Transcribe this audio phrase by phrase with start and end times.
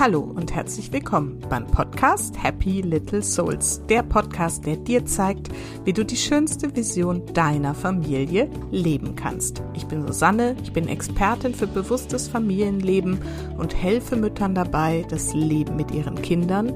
[0.00, 5.48] Hallo und herzlich willkommen beim Podcast Happy Little Souls, der Podcast, der dir zeigt,
[5.84, 9.60] wie du die schönste Vision deiner Familie leben kannst.
[9.74, 13.18] Ich bin Susanne, ich bin Expertin für bewusstes Familienleben
[13.58, 16.74] und helfe Müttern dabei, das Leben mit ihren Kindern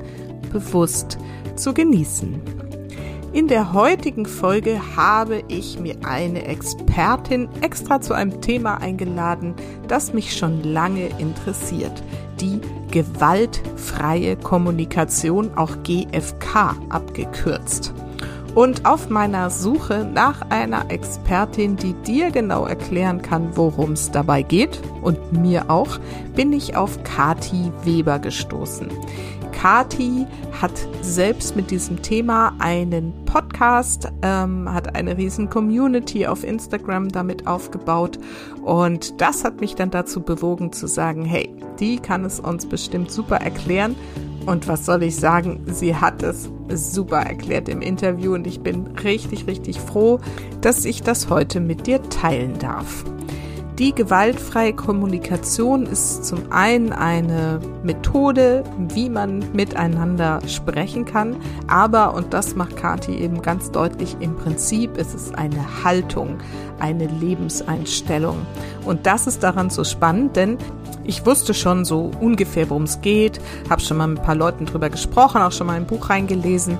[0.51, 1.17] bewusst
[1.55, 2.43] zu genießen.
[3.33, 9.55] In der heutigen Folge habe ich mir eine Expertin extra zu einem Thema eingeladen,
[9.87, 12.03] das mich schon lange interessiert
[12.43, 12.61] die
[12.91, 17.95] gewaltfreie Kommunikation, auch GFK abgekürzt.
[18.55, 24.43] Und auf meiner Suche nach einer Expertin, die dir genau erklären kann, worum es dabei
[24.43, 25.99] geht und mir auch,
[26.35, 28.89] bin ich auf Kati Weber gestoßen.
[29.53, 30.27] Kati
[30.61, 37.47] hat selbst mit diesem Thema einen Podcast, ähm, hat eine riesen Community auf Instagram damit
[37.47, 38.19] aufgebaut
[38.65, 43.11] und das hat mich dann dazu bewogen zu sagen, hey, die kann es uns bestimmt
[43.11, 43.97] super erklären.
[44.47, 45.61] Und was soll ich sagen?
[45.67, 50.19] Sie hat es super erklärt im Interview und ich bin richtig, richtig froh,
[50.61, 53.05] dass ich das heute mit dir teilen darf.
[53.79, 61.37] Die gewaltfreie Kommunikation ist zum einen eine Methode, wie man miteinander sprechen kann,
[61.69, 66.37] aber, und das macht Kati eben ganz deutlich, im Prinzip ist es eine Haltung,
[66.83, 68.37] eine Lebenseinstellung.
[68.85, 70.59] Und das ist daran so spannend, denn
[71.05, 74.67] ich wusste schon so ungefähr, worum es geht, habe schon mal mit ein paar Leuten
[74.67, 76.79] drüber gesprochen, auch schon mal ein Buch reingelesen.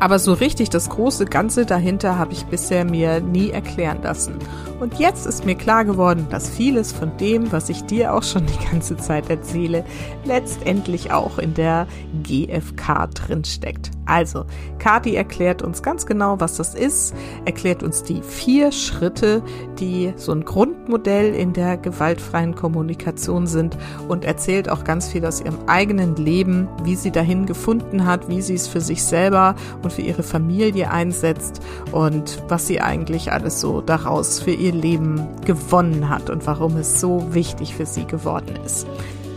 [0.00, 4.38] Aber so richtig das große Ganze dahinter habe ich bisher mir nie erklären lassen.
[4.80, 8.46] Und jetzt ist mir klar geworden, dass vieles von dem, was ich dir auch schon
[8.46, 9.84] die ganze Zeit erzähle,
[10.24, 11.86] letztendlich auch in der
[12.22, 13.93] GFK drinsteckt.
[14.06, 14.44] Also,
[14.78, 19.42] Kati erklärt uns ganz genau, was das ist, erklärt uns die vier Schritte,
[19.78, 25.40] die so ein Grundmodell in der gewaltfreien Kommunikation sind und erzählt auch ganz viel aus
[25.40, 29.92] ihrem eigenen Leben, wie sie dahin gefunden hat, wie sie es für sich selber und
[29.92, 31.62] für ihre Familie einsetzt
[31.92, 37.00] und was sie eigentlich alles so daraus für ihr Leben gewonnen hat und warum es
[37.00, 38.86] so wichtig für sie geworden ist.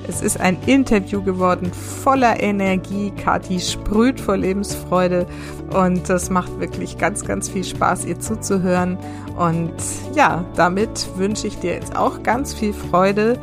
[0.08, 3.12] Es ist ein Interview geworden voller Energie.
[3.12, 5.28] Kathi sprüht vor Lebensfreude
[5.74, 8.98] und es macht wirklich ganz, ganz viel Spaß, ihr zuzuhören.
[9.38, 9.74] Und
[10.16, 13.38] ja, damit wünsche ich dir jetzt auch ganz viel Freude.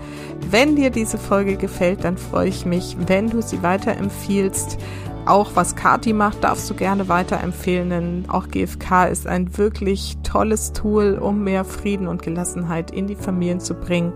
[0.50, 4.78] Wenn dir diese Folge gefällt, dann freue ich mich, wenn du sie weiterempfiehlst.
[5.26, 10.74] Auch was Kati macht, darfst du gerne weiterempfehlen, denn auch GFK ist ein wirklich tolles
[10.74, 14.12] Tool, um mehr Frieden und Gelassenheit in die Familien zu bringen.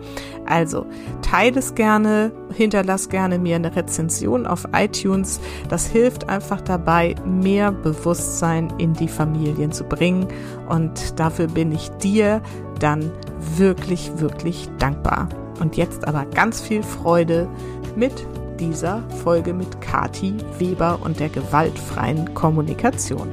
[0.48, 0.86] Also
[1.22, 5.40] teile es gerne, hinterlass gerne mir eine Rezension auf iTunes.
[5.68, 10.28] Das hilft einfach dabei, mehr Bewusstsein in die Familien zu bringen.
[10.68, 12.40] Und dafür bin ich dir
[12.80, 13.10] dann
[13.56, 15.28] wirklich, wirklich dankbar.
[15.60, 17.48] Und jetzt aber ganz viel Freude
[17.94, 18.26] mit
[18.58, 23.28] dieser Folge mit Kati Weber und der gewaltfreien Kommunikation.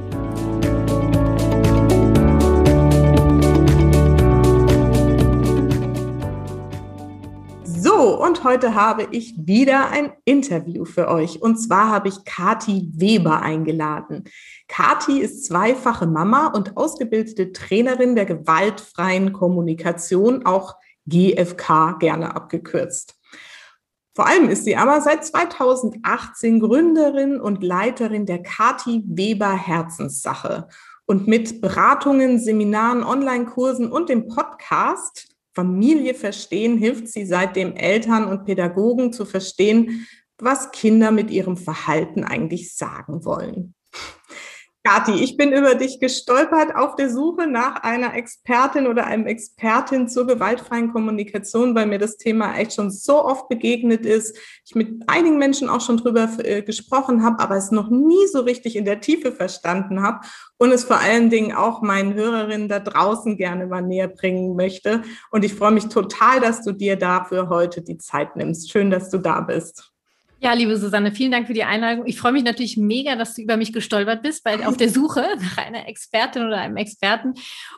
[7.96, 11.40] So, und heute habe ich wieder ein Interview für euch.
[11.40, 14.24] Und zwar habe ich Kati Weber eingeladen.
[14.68, 20.74] Kati ist zweifache Mama und ausgebildete Trainerin der gewaltfreien Kommunikation, auch
[21.06, 23.14] GFK gerne abgekürzt.
[24.14, 30.68] Vor allem ist sie aber seit 2018 Gründerin und Leiterin der Kati Weber Herzenssache.
[31.06, 38.44] Und mit Beratungen, Seminaren, Online-Kursen und dem Podcast Familie verstehen hilft sie seitdem Eltern und
[38.44, 40.06] Pädagogen zu verstehen,
[40.36, 43.74] was Kinder mit ihrem Verhalten eigentlich sagen wollen.
[44.86, 50.08] Kathi, ich bin über dich gestolpert auf der Suche nach einer Expertin oder einem Expertin
[50.08, 54.38] zur gewaltfreien Kommunikation, weil mir das Thema echt schon so oft begegnet ist.
[54.64, 58.42] Ich mit einigen Menschen auch schon drüber äh, gesprochen habe, aber es noch nie so
[58.42, 60.20] richtig in der Tiefe verstanden habe
[60.56, 65.02] und es vor allen Dingen auch meinen Hörerinnen da draußen gerne mal näher bringen möchte.
[65.32, 68.70] Und ich freue mich total, dass du dir dafür heute die Zeit nimmst.
[68.70, 69.95] Schön, dass du da bist.
[70.38, 72.04] Ja, liebe Susanne, vielen Dank für die Einladung.
[72.06, 75.26] Ich freue mich natürlich mega, dass du über mich gestolpert bist, bei, auf der Suche
[75.40, 77.32] nach einer Expertin oder einem Experten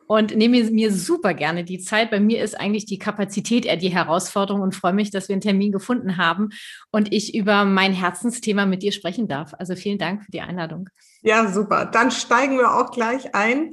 [0.08, 2.10] und nehme mir super gerne die Zeit.
[2.10, 5.40] Bei mir ist eigentlich die Kapazität eher die Herausforderung und freue mich, dass wir einen
[5.40, 6.49] Termin gefunden haben
[6.90, 9.55] und ich über mein Herzensthema mit dir sprechen darf.
[9.56, 10.88] Also vielen Dank für die Einladung.
[11.22, 11.87] Ja, super.
[11.87, 13.70] Dann steigen wir auch gleich ein.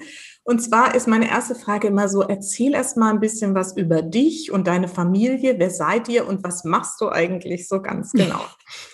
[0.47, 4.03] Und zwar ist meine erste Frage immer so, erzähl erst mal ein bisschen was über
[4.03, 5.55] dich und deine Familie.
[5.57, 8.45] Wer seid ihr und was machst du eigentlich so ganz genau?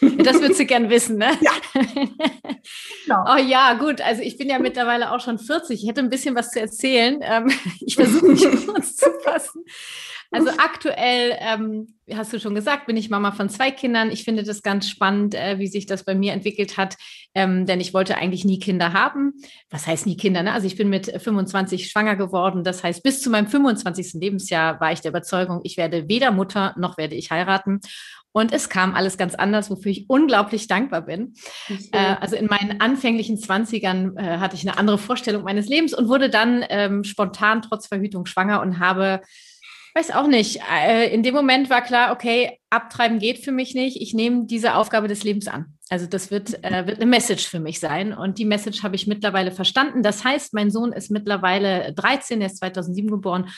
[0.23, 1.31] Das würdest du gern wissen, ne?
[1.41, 1.51] Ja.
[3.05, 3.25] genau.
[3.27, 3.99] Oh ja, gut.
[4.01, 5.81] Also ich bin ja mittlerweile auch schon 40.
[5.81, 7.19] Ich hätte ein bisschen was zu erzählen.
[7.21, 7.51] Ähm,
[7.81, 9.63] ich versuche mich kurz zu fassen.
[10.31, 14.11] Also aktuell, ähm, hast du schon gesagt, bin ich Mama von zwei Kindern.
[14.11, 16.95] Ich finde das ganz spannend, äh, wie sich das bei mir entwickelt hat,
[17.35, 19.33] ähm, denn ich wollte eigentlich nie Kinder haben.
[19.69, 20.41] Was heißt nie Kinder?
[20.41, 20.53] Ne?
[20.53, 22.63] Also ich bin mit 25 schwanger geworden.
[22.63, 24.13] Das heißt, bis zu meinem 25.
[24.13, 27.81] Lebensjahr war ich der Überzeugung, ich werde weder Mutter noch werde ich heiraten.
[28.33, 31.33] Und es kam alles ganz anders, wofür ich unglaublich dankbar bin.
[31.91, 36.07] Äh, also in meinen anfänglichen Zwanzigern äh, hatte ich eine andere Vorstellung meines Lebens und
[36.07, 39.19] wurde dann ähm, spontan trotz Verhütung schwanger und habe
[39.93, 40.61] Weiß auch nicht.
[40.71, 44.01] Äh, in dem Moment war klar, okay, abtreiben geht für mich nicht.
[44.01, 45.77] Ich nehme diese Aufgabe des Lebens an.
[45.89, 48.13] Also das wird, äh, wird eine Message für mich sein.
[48.13, 50.03] Und die Message habe ich mittlerweile verstanden.
[50.03, 53.49] Das heißt, mein Sohn ist mittlerweile 13, er ist 2007 geboren.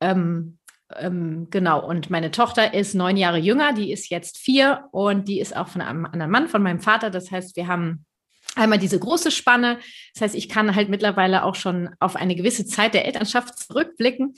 [0.00, 0.58] Ähm,
[0.94, 5.40] ähm, genau, und meine Tochter ist neun Jahre jünger, die ist jetzt vier und die
[5.40, 7.10] ist auch von einem anderen Mann, von meinem Vater.
[7.10, 8.06] Das heißt, wir haben
[8.54, 9.78] einmal diese große Spanne.
[10.14, 14.34] Das heißt, ich kann halt mittlerweile auch schon auf eine gewisse Zeit der Elternschaft zurückblicken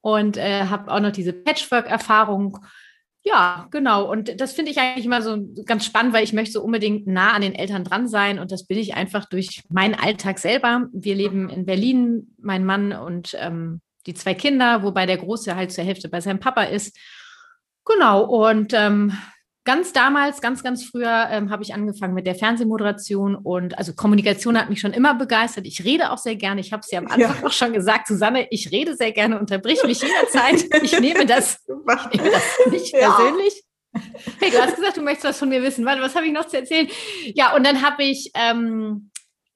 [0.00, 2.58] und äh, habe auch noch diese Patchwork-Erfahrung.
[3.22, 4.10] Ja, genau.
[4.10, 7.32] Und das finde ich eigentlich immer so ganz spannend, weil ich möchte so unbedingt nah
[7.32, 8.38] an den Eltern dran sein.
[8.38, 10.88] Und das bin ich einfach durch meinen Alltag selber.
[10.92, 15.70] Wir leben in Berlin, mein Mann und ähm, die zwei Kinder, wobei der Große halt
[15.70, 16.96] zur Hälfte bei seinem Papa ist.
[17.84, 18.24] Genau.
[18.24, 19.12] Und ähm,
[19.70, 24.58] ganz damals, ganz, ganz früher ähm, habe ich angefangen mit der Fernsehmoderation und also Kommunikation
[24.58, 25.64] hat mich schon immer begeistert.
[25.64, 26.60] Ich rede auch sehr gerne.
[26.60, 27.46] Ich habe es ja am Anfang ja.
[27.46, 30.64] auch schon gesagt, Susanne, ich rede sehr gerne, unterbrich mich jederzeit.
[30.82, 31.64] Ich nehme das,
[32.10, 33.12] ich nehme das nicht ja.
[33.12, 33.62] persönlich.
[34.40, 35.84] Hey, du hast gesagt, du möchtest was von mir wissen.
[35.84, 36.88] Warte, was habe ich noch zu erzählen?
[37.34, 39.09] Ja, und dann habe ich ähm,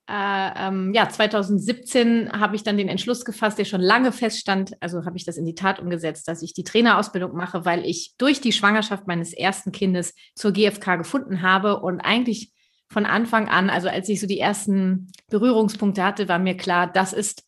[0.06, 4.72] äh, ähm, ja, 2017 habe ich dann den Entschluss gefasst, der schon lange feststand.
[4.80, 8.14] Also habe ich das in die Tat umgesetzt, dass ich die Trainerausbildung mache, weil ich
[8.18, 12.52] durch die Schwangerschaft meines ersten Kindes zur GfK gefunden habe und eigentlich
[12.90, 17.14] von Anfang an, also als ich so die ersten Berührungspunkte hatte, war mir klar, das
[17.14, 17.44] ist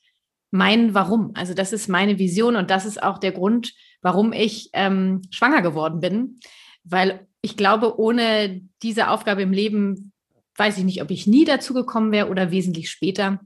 [0.51, 1.33] mein Warum.
[1.35, 5.61] Also das ist meine Vision und das ist auch der Grund, warum ich ähm, schwanger
[5.61, 6.41] geworden bin,
[6.85, 10.13] weil ich glaube, ohne diese Aufgabe im Leben
[10.59, 13.41] weiß ich nicht, ob ich nie dazu gekommen wäre oder wesentlich später.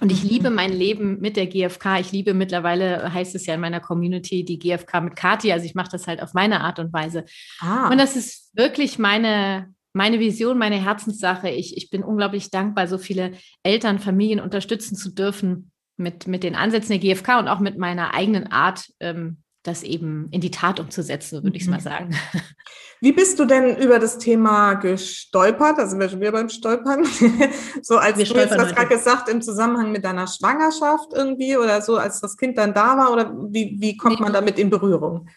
[0.00, 0.56] Und ich liebe mhm.
[0.56, 2.00] mein Leben mit der GfK.
[2.00, 5.52] Ich liebe mittlerweile, heißt es ja in meiner Community, die GfK mit Kati.
[5.52, 7.24] Also ich mache das halt auf meine Art und Weise.
[7.60, 7.88] Ah.
[7.90, 11.50] Und das ist wirklich meine, meine Vision, meine Herzenssache.
[11.50, 13.32] Ich, ich bin unglaublich dankbar, so viele
[13.62, 18.14] Eltern, Familien unterstützen zu dürfen mit, mit den Ansätzen der GfK und auch mit meiner
[18.14, 21.82] eigenen Art, ähm, das eben in die Tat umzusetzen, würde ich es mal mhm.
[21.82, 22.16] sagen.
[23.02, 25.78] Wie bist du denn über das Thema gestolpert?
[25.78, 27.04] Da sind wir schon wieder beim Stolpern.
[27.82, 31.80] so als wir du jetzt was gerade gesagt im Zusammenhang mit deiner Schwangerschaft irgendwie oder
[31.80, 35.28] so, als das Kind dann da war oder wie, wie kommt man damit in Berührung?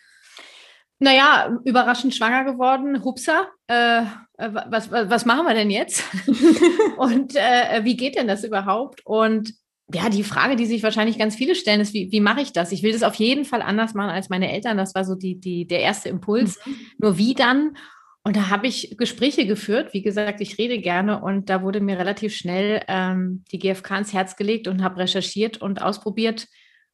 [0.99, 3.47] Naja, überraschend schwanger geworden, Hupsa.
[3.67, 4.03] Äh,
[4.37, 6.03] was, was, was machen wir denn jetzt?
[6.97, 9.05] Und äh, wie geht denn das überhaupt?
[9.05, 9.53] Und
[9.93, 12.71] ja, die Frage, die sich wahrscheinlich ganz viele stellen, ist, wie, wie mache ich das?
[12.71, 14.77] Ich will das auf jeden Fall anders machen als meine Eltern.
[14.77, 16.59] Das war so die, die, der erste Impuls.
[16.65, 16.75] Mhm.
[16.99, 17.77] Nur wie dann?
[18.23, 19.93] Und da habe ich Gespräche geführt.
[19.93, 24.13] Wie gesagt, ich rede gerne und da wurde mir relativ schnell ähm, die GfK ins
[24.13, 26.47] Herz gelegt und habe recherchiert und ausprobiert,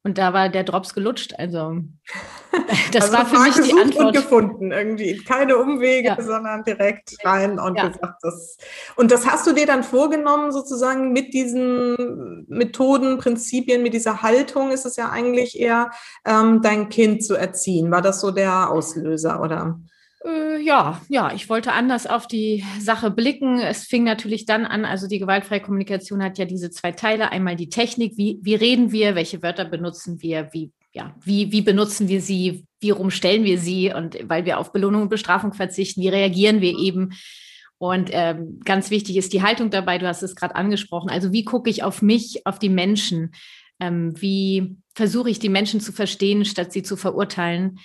[0.04, 1.34] und da war der Drops gelutscht.
[1.38, 1.82] Also
[2.94, 4.08] das also war für mich die Antwort.
[4.08, 5.18] Und gefunden irgendwie.
[5.18, 6.22] Keine Umwege, ja.
[6.22, 7.90] sondern direkt rein und ja.
[7.90, 8.58] gesagt, das.
[8.96, 14.72] Und das hast du dir dann vorgenommen, sozusagen mit diesen Methoden, Prinzipien, mit dieser Haltung
[14.72, 15.92] ist es ja eigentlich eher,
[16.26, 17.92] ähm, dein Kind zu erziehen.
[17.92, 19.80] War das so der Auslöser, oder?
[20.26, 23.60] Äh, ja, ja, ich wollte anders auf die Sache blicken.
[23.60, 27.32] Es fing natürlich dann an, also die gewaltfreie Kommunikation hat ja diese zwei Teile.
[27.32, 31.62] Einmal die Technik, wie, wie reden wir, welche Wörter benutzen wir, wie, ja, wie, wie
[31.62, 36.02] benutzen wir sie, wie rumstellen wir sie und weil wir auf Belohnung und Bestrafung verzichten,
[36.02, 37.12] wie reagieren wir eben.
[37.78, 41.10] Und ähm, ganz wichtig ist die Haltung dabei, du hast es gerade angesprochen.
[41.10, 43.32] Also wie gucke ich auf mich, auf die Menschen?
[43.80, 47.80] Ähm, wie versuche ich die Menschen zu verstehen, statt sie zu verurteilen?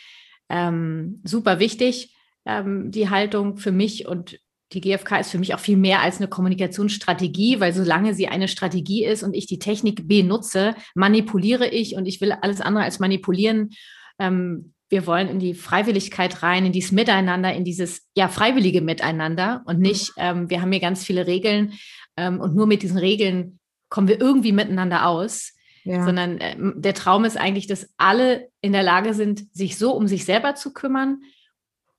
[0.49, 2.14] Ähm, super wichtig
[2.47, 4.39] ähm, die Haltung für mich und
[4.73, 8.49] die GfK ist für mich auch viel mehr als eine Kommunikationsstrategie, weil solange sie eine
[8.49, 12.99] Strategie ist und ich die Technik benutze, manipuliere ich und ich will alles andere als
[12.99, 13.71] manipulieren.
[14.19, 19.63] Ähm, wir wollen in die Freiwilligkeit rein, in dieses Miteinander, in dieses ja freiwillige Miteinander
[19.67, 21.75] und nicht, ähm, wir haben hier ganz viele Regeln
[22.17, 23.59] ähm, und nur mit diesen Regeln
[23.89, 25.53] kommen wir irgendwie miteinander aus.
[25.85, 26.03] Ja.
[26.03, 30.09] Sondern äh, der Traum ist eigentlich, dass alle in der Lage sind, sich so um
[30.09, 31.21] sich selber zu kümmern,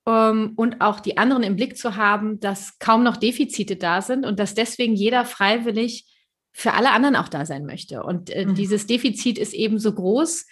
[0.05, 4.39] und auch die anderen im Blick zu haben, dass kaum noch Defizite da sind und
[4.39, 6.05] dass deswegen jeder freiwillig
[6.51, 8.03] für alle anderen auch da sein möchte.
[8.03, 8.53] Und äh, mhm.
[8.53, 10.45] dieses Defizit ist eben so groß,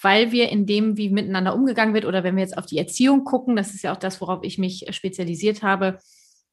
[0.00, 3.24] weil wir in dem, wie miteinander umgegangen wird, oder wenn wir jetzt auf die Erziehung
[3.24, 5.98] gucken, das ist ja auch das, worauf ich mich spezialisiert habe,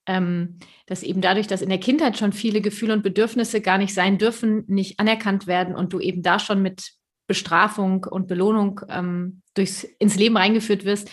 [0.08, 3.94] ähm, dass eben dadurch, dass in der Kindheit schon viele Gefühle und Bedürfnisse gar nicht
[3.94, 6.94] sein dürfen, nicht anerkannt werden und du eben da schon mit
[7.28, 11.10] Bestrafung und Belohnung ähm, durchs, ins Leben reingeführt wirst,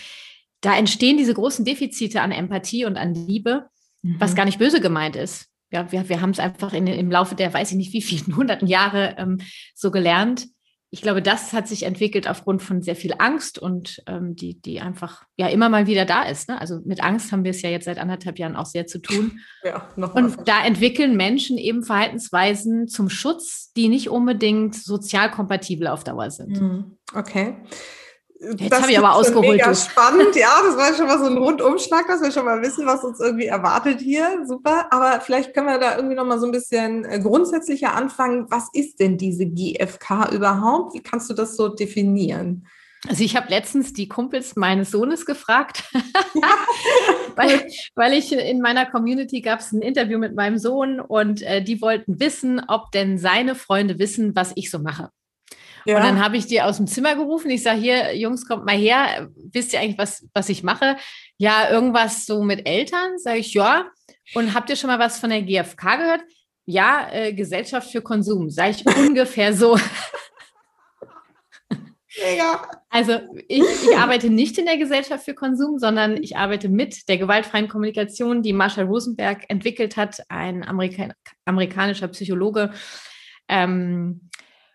[0.65, 3.67] da entstehen diese großen Defizite an Empathie und an Liebe,
[4.03, 4.17] mhm.
[4.19, 5.49] was gar nicht böse gemeint ist.
[5.71, 8.37] Ja, wir, wir haben es einfach in, im Laufe der, weiß ich nicht wie vielen
[8.37, 9.39] hunderten Jahre ähm,
[9.75, 10.47] so gelernt.
[10.91, 14.81] Ich glaube, das hat sich entwickelt aufgrund von sehr viel Angst und ähm, die, die
[14.81, 16.49] einfach ja immer mal wieder da ist.
[16.49, 16.61] Ne?
[16.61, 19.41] Also mit Angst haben wir es ja jetzt seit anderthalb Jahren auch sehr zu tun.
[19.65, 26.05] Ja, und da entwickeln Menschen eben Verhaltensweisen zum Schutz, die nicht unbedingt sozial kompatibel auf
[26.05, 26.61] Dauer sind.
[26.61, 26.99] Mhm.
[27.15, 27.57] Okay.
[28.57, 29.49] Jetzt habe ich aber ausgeholt.
[29.49, 32.87] Mega spannend, ja, das war schon mal so ein Rundumschlag, dass wir schon mal wissen,
[32.87, 34.45] was uns irgendwie erwartet hier.
[34.47, 34.87] Super.
[34.91, 38.47] Aber vielleicht können wir da irgendwie noch mal so ein bisschen äh, grundsätzlicher anfangen.
[38.51, 40.95] Was ist denn diese GFK überhaupt?
[40.95, 42.67] Wie kannst du das so definieren?
[43.07, 45.85] Also ich habe letztens die Kumpels meines Sohnes gefragt,
[47.37, 51.63] weil, weil ich in meiner Community gab es ein Interview mit meinem Sohn und äh,
[51.63, 55.11] die wollten wissen, ob denn seine Freunde wissen, was ich so mache.
[55.87, 55.97] Ja.
[55.97, 57.51] Und dann habe ich die aus dem Zimmer gerufen.
[57.51, 59.29] Ich sage, hier, Jungs, kommt mal her.
[59.53, 60.97] Wisst ihr eigentlich, was, was ich mache?
[61.37, 63.19] Ja, irgendwas so mit Eltern?
[63.19, 63.87] Sage ich, ja.
[64.35, 66.23] Und habt ihr schon mal was von der GfK gehört?
[66.67, 68.49] Ja, äh, Gesellschaft für Konsum.
[68.51, 69.79] Sage ich ungefähr so.
[72.23, 72.69] Mega.
[72.91, 77.19] Also ich, ich, arbeite nicht in der Gesellschaft für Konsum, sondern ich arbeite mit der
[77.19, 81.09] gewaltfreien Kommunikation, die Marshall Rosenberg entwickelt hat, ein Amerika
[81.45, 82.71] amerikanischer Psychologe.
[83.49, 84.31] Ähm,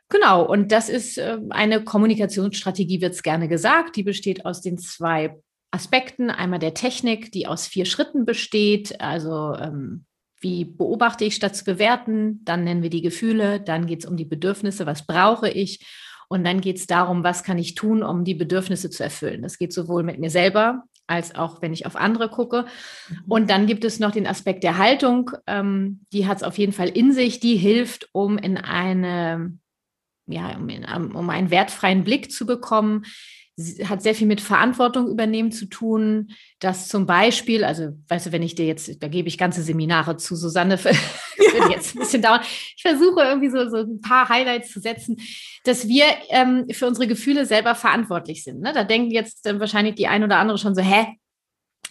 [0.10, 3.96] Genau, und das ist äh, eine Kommunikationsstrategie, wird es gerne gesagt.
[3.96, 5.38] Die besteht aus den zwei
[5.72, 6.32] Aspekten.
[6.32, 9.00] Einmal der Technik, die aus vier Schritten besteht.
[9.00, 10.06] Also ähm,
[10.42, 12.42] wie beobachte ich statt zu bewerten?
[12.44, 13.62] Dann nennen wir die Gefühle.
[13.62, 14.88] Dann geht es um die Bedürfnisse.
[14.88, 15.86] Was brauche ich?
[16.28, 19.42] Und dann geht es darum, was kann ich tun, um die Bedürfnisse zu erfüllen.
[19.42, 22.66] Das geht sowohl mit mir selber als auch, wenn ich auf andere gucke.
[23.10, 23.18] Mhm.
[23.28, 25.32] Und dann gibt es noch den Aspekt der Haltung.
[25.46, 27.40] Ähm, die hat es auf jeden Fall in sich.
[27.40, 29.58] Die hilft, um in eine
[30.32, 33.06] ja, um, um einen wertfreien Blick zu bekommen,
[33.84, 38.44] hat sehr viel mit Verantwortung übernehmen zu tun, dass zum Beispiel, also weißt du, wenn
[38.44, 40.96] ich dir jetzt, da gebe ich ganze Seminare zu, Susanne, wird
[41.70, 42.42] jetzt ein bisschen dauern.
[42.76, 45.18] Ich versuche irgendwie so, so ein paar Highlights zu setzen,
[45.64, 48.62] dass wir ähm, für unsere Gefühle selber verantwortlich sind.
[48.62, 48.72] Ne?
[48.74, 51.08] Da denken jetzt äh, wahrscheinlich die ein oder andere schon so, hä?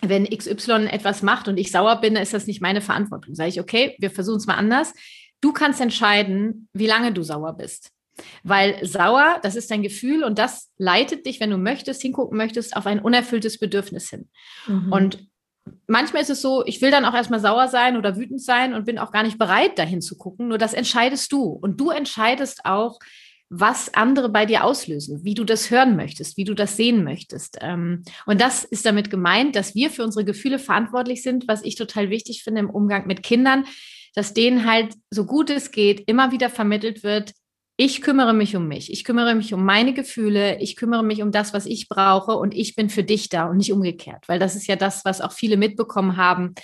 [0.01, 3.35] Wenn XY etwas macht und ich sauer bin, dann ist das nicht meine Verantwortung.
[3.35, 4.95] Sage ich, okay, wir versuchen es mal anders.
[5.41, 7.91] Du kannst entscheiden, wie lange du sauer bist.
[8.43, 12.77] Weil sauer, das ist dein Gefühl und das leitet dich, wenn du möchtest, hingucken möchtest,
[12.77, 14.29] auf ein unerfülltes Bedürfnis hin.
[14.67, 14.93] Mhm.
[14.93, 15.29] Und
[15.87, 18.87] manchmal ist es so, ich will dann auch erstmal sauer sein oder wütend sein und
[18.87, 20.49] bin auch gar nicht bereit, dahin zu gucken.
[20.49, 21.45] Nur das entscheidest du.
[21.45, 22.99] Und du entscheidest auch,
[23.51, 27.59] was andere bei dir auslösen, wie du das hören möchtest, wie du das sehen möchtest.
[27.63, 31.75] Ähm, und das ist damit gemeint, dass wir für unsere Gefühle verantwortlich sind, was ich
[31.75, 33.65] total wichtig finde im Umgang mit Kindern,
[34.15, 37.33] dass denen halt so gut es geht immer wieder vermittelt wird,
[37.81, 41.31] ich kümmere mich um mich, ich kümmere mich um meine Gefühle, ich kümmere mich um
[41.31, 42.33] das, was ich brauche.
[42.33, 45.21] Und ich bin für dich da und nicht umgekehrt, weil das ist ja das, was
[45.21, 46.55] auch viele mitbekommen haben,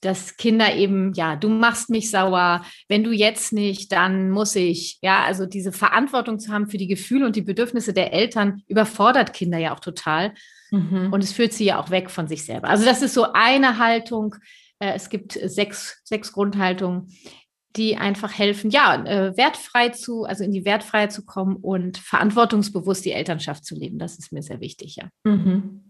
[0.00, 4.98] dass Kinder eben, ja, du machst mich sauer, wenn du jetzt nicht, dann muss ich,
[5.02, 9.32] ja, also diese Verantwortung zu haben für die Gefühle und die Bedürfnisse der Eltern überfordert
[9.32, 10.34] Kinder ja auch total.
[10.72, 11.12] Mhm.
[11.12, 12.68] und es führt sie ja auch weg von sich selber.
[12.68, 14.34] Also das ist so eine Haltung.
[14.80, 17.06] Äh, es gibt sechs, sechs Grundhaltungen
[17.76, 23.04] die einfach helfen, ja, äh, wertfrei zu, also in die Wertfreiheit zu kommen und verantwortungsbewusst
[23.04, 23.98] die Elternschaft zu leben.
[23.98, 25.08] Das ist mir sehr wichtig, ja.
[25.24, 25.85] Mhm.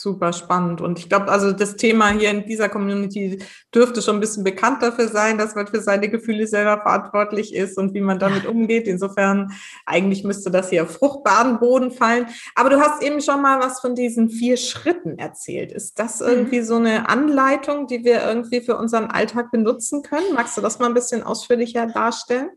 [0.00, 0.80] Super spannend.
[0.80, 3.42] Und ich glaube, also das Thema hier in dieser Community
[3.74, 7.78] dürfte schon ein bisschen bekannt dafür sein, dass man für seine Gefühle selber verantwortlich ist
[7.78, 8.50] und wie man damit ja.
[8.50, 8.86] umgeht.
[8.86, 9.52] Insofern,
[9.86, 12.26] eigentlich müsste das hier auf fruchtbaren Boden fallen.
[12.54, 15.72] Aber du hast eben schon mal was von diesen vier Schritten erzählt.
[15.72, 16.26] Ist das mhm.
[16.26, 20.34] irgendwie so eine Anleitung, die wir irgendwie für unseren Alltag benutzen können?
[20.34, 22.50] Magst du das mal ein bisschen ausführlicher darstellen?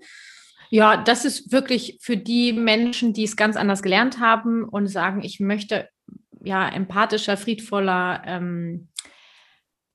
[0.69, 5.21] Ja, das ist wirklich für die Menschen, die es ganz anders gelernt haben und sagen,
[5.23, 5.89] ich möchte
[6.49, 8.89] ja, empathischer, friedvoller, ähm,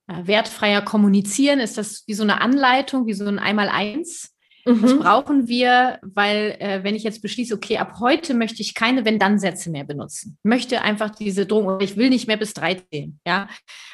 [0.06, 1.60] äh, wertfreier kommunizieren?
[1.60, 4.30] Ist das wie so eine Anleitung, wie so ein Einmal-Eins?
[4.66, 4.80] Mhm.
[4.80, 9.04] Das brauchen wir, weil äh, wenn ich jetzt beschließe, okay, ab heute möchte ich keine
[9.04, 13.48] Wenn-Dann-Sätze mehr benutzen, möchte einfach diese Drohung, oder ich will nicht mehr bis 13, ja,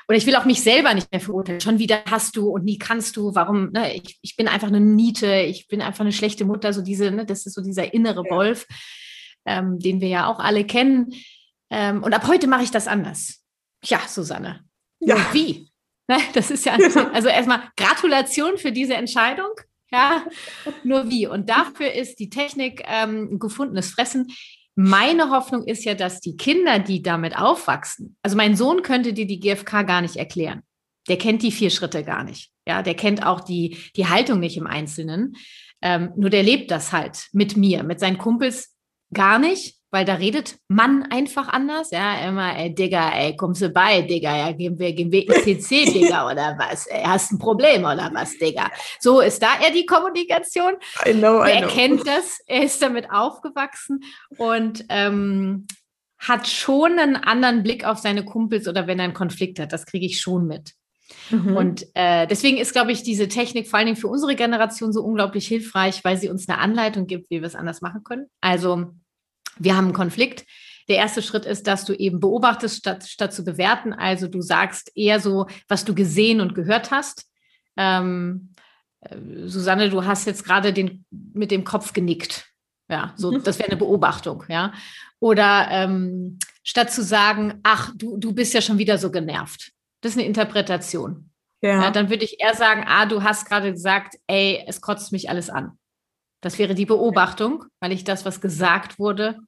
[0.06, 2.78] oder ich will auch mich selber nicht mehr verurteilen, schon wieder hast du und nie
[2.78, 3.94] kannst du, warum, ne?
[3.94, 7.26] ich, ich bin einfach eine Niete, ich bin einfach eine schlechte Mutter, so diese, ne?
[7.26, 8.24] das ist so dieser innere.
[8.30, 8.66] Wolf,
[9.46, 11.12] ähm, den wir ja auch alle kennen.
[11.70, 13.42] Ähm, und ab heute mache ich das anders.
[13.84, 14.64] Ja, Susanne.
[15.00, 15.16] Ja.
[15.16, 15.70] Und wie?
[16.08, 16.72] Ne, das ist ja,
[17.12, 19.50] also erstmal Gratulation für diese Entscheidung.
[19.92, 20.24] Ja,
[20.84, 21.26] nur wie.
[21.26, 24.28] Und dafür ist die Technik ähm, gefundenes Fressen.
[24.76, 29.26] Meine Hoffnung ist ja, dass die Kinder, die damit aufwachsen, also mein Sohn könnte dir
[29.26, 30.62] die GfK gar nicht erklären.
[31.08, 32.50] Der kennt die vier Schritte gar nicht.
[32.66, 35.36] Ja, der kennt auch die, die Haltung nicht im Einzelnen.
[35.82, 38.76] Ähm, nur der lebt das halt mit mir, mit seinen Kumpels
[39.12, 41.90] gar nicht, weil da redet Mann einfach anders.
[41.90, 45.68] Ja, immer, ey, Digga, ey, kommst du bei, Digga, ja, gehen wir, gehen wir ICC,
[45.92, 46.86] Digga, oder was?
[46.86, 48.70] Ey, hast ein Problem, oder was, Digga?
[49.00, 50.74] So ist da eher die Kommunikation.
[51.06, 51.42] I know, I know.
[51.42, 54.04] Er kennt das, er ist damit aufgewachsen
[54.38, 55.66] und ähm,
[56.18, 59.72] hat schon einen anderen Blick auf seine Kumpels oder wenn er einen Konflikt hat.
[59.72, 60.74] Das kriege ich schon mit.
[61.30, 61.56] Mhm.
[61.56, 65.02] Und äh, deswegen ist, glaube ich, diese Technik vor allen Dingen für unsere Generation so
[65.02, 68.26] unglaublich hilfreich, weil sie uns eine Anleitung gibt, wie wir es anders machen können.
[68.40, 68.92] Also
[69.60, 70.44] wir haben einen Konflikt.
[70.88, 73.92] Der erste Schritt ist, dass du eben beobachtest, statt, statt zu bewerten.
[73.92, 77.30] Also du sagst eher so, was du gesehen und gehört hast.
[77.76, 78.50] Ähm,
[79.02, 82.46] äh, Susanne, du hast jetzt gerade den, mit dem Kopf genickt.
[82.88, 83.44] Ja, so, mhm.
[83.44, 84.72] das wäre eine Beobachtung, ja.
[85.20, 89.70] Oder ähm, statt zu sagen, ach, du, du bist ja schon wieder so genervt.
[90.00, 91.30] Das ist eine Interpretation.
[91.62, 91.82] Ja.
[91.82, 95.30] ja dann würde ich eher sagen, ah, du hast gerade gesagt, ey, es kotzt mich
[95.30, 95.78] alles an.
[96.40, 99.38] Das wäre die Beobachtung, weil ich das, was gesagt wurde,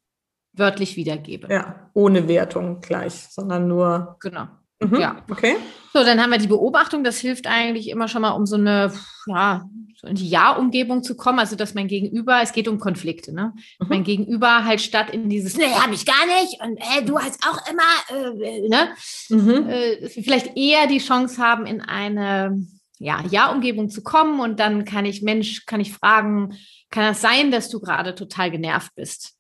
[0.53, 1.49] wörtlich wiedergebe.
[1.51, 4.17] Ja, ohne Wertung gleich, sondern nur.
[4.21, 4.49] Genau.
[4.81, 5.01] Mhm.
[5.01, 5.17] Ja.
[5.31, 5.57] Okay.
[5.93, 7.05] So, dann haben wir die Beobachtung.
[7.05, 8.93] Das hilft eigentlich immer schon mal, um so eine,
[9.27, 9.65] ja,
[9.97, 11.39] so in die Ja-Umgebung zu kommen.
[11.39, 13.53] Also, dass mein Gegenüber, es geht um Konflikte, ne?
[13.79, 13.87] Mhm.
[13.89, 17.47] Mein Gegenüber halt statt in dieses, nee, hab ich gar nicht und äh, du hast
[17.47, 18.89] auch immer, äh, ne?
[19.29, 19.69] Mhm.
[19.69, 22.67] Äh, vielleicht eher die Chance haben, in eine,
[22.99, 26.57] ja, Ja-Umgebung zu kommen und dann kann ich, Mensch, kann ich fragen,
[26.91, 29.35] kann das sein, dass du gerade total genervt bist?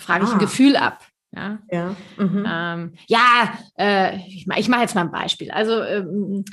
[0.00, 0.26] Frage ah.
[0.26, 0.42] ich ein ah.
[0.42, 1.04] Gefühl ab.
[1.36, 2.46] Ja, ja, mhm.
[2.48, 5.50] ähm, ja äh, ich, ich mache jetzt mal ein Beispiel.
[5.50, 6.44] Also ähm,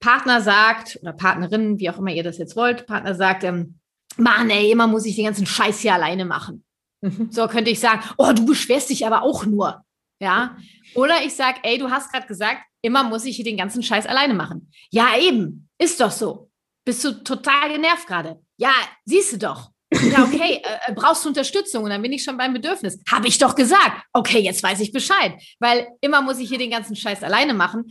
[0.00, 3.80] Partner sagt oder Partnerin, wie auch immer ihr das jetzt wollt, Partner sagt, ähm,
[4.16, 6.64] Mann, ey, immer muss ich den ganzen Scheiß hier alleine machen.
[7.00, 7.28] Mhm.
[7.30, 9.84] So könnte ich sagen, oh, du beschwerst dich aber auch nur.
[10.20, 10.56] Ja.
[10.94, 14.06] Oder ich sage, ey, du hast gerade gesagt, immer muss ich hier den ganzen Scheiß
[14.06, 14.70] alleine machen.
[14.90, 15.68] Ja, eben.
[15.78, 16.50] Ist doch so.
[16.84, 18.40] Bist du total genervt gerade?
[18.56, 18.72] Ja,
[19.04, 19.70] siehst du doch.
[19.92, 21.84] Ja, okay, äh, äh, brauchst du Unterstützung?
[21.84, 23.00] Und dann bin ich schon beim Bedürfnis.
[23.10, 24.02] Habe ich doch gesagt.
[24.12, 25.32] Okay, jetzt weiß ich Bescheid.
[25.58, 27.84] Weil immer muss ich hier den ganzen Scheiß alleine machen.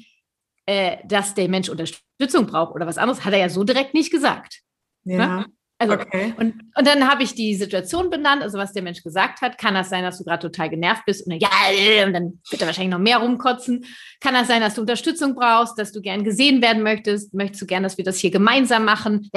[0.70, 4.12] Äh, dass der Mensch Unterstützung braucht oder was anderes, hat er ja so direkt nicht
[4.12, 4.60] gesagt.
[5.04, 5.40] Ja.
[5.40, 5.46] Ne?
[5.80, 6.36] Also, okay.
[6.38, 9.58] und, und dann habe ich die Situation benannt, also was der Mensch gesagt hat.
[9.58, 12.62] Kann das sein, dass du gerade total genervt bist und dann, ja, und dann wird
[12.62, 13.84] er wahrscheinlich noch mehr rumkotzen.
[14.20, 17.34] Kann das sein, dass du Unterstützung brauchst, dass du gern gesehen werden möchtest?
[17.34, 19.28] Möchtest du gern, dass wir das hier gemeinsam machen?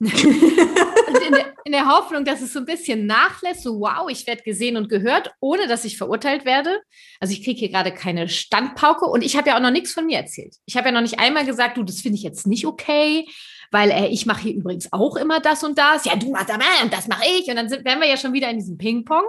[1.18, 4.42] in, der, in der Hoffnung, dass es so ein bisschen nachlässt, so wow, ich werde
[4.42, 6.80] gesehen und gehört, ohne dass ich verurteilt werde.
[7.20, 10.06] Also ich kriege hier gerade keine Standpauke und ich habe ja auch noch nichts von
[10.06, 10.56] mir erzählt.
[10.66, 13.26] Ich habe ja noch nicht einmal gesagt, du, das finde ich jetzt nicht okay,
[13.70, 16.04] weil äh, ich mache hier übrigens auch immer das und das.
[16.04, 17.48] Ja, du machst aber und das mache ich.
[17.48, 19.24] Und dann sind, wären wir ja schon wieder in diesem Ping-Pong.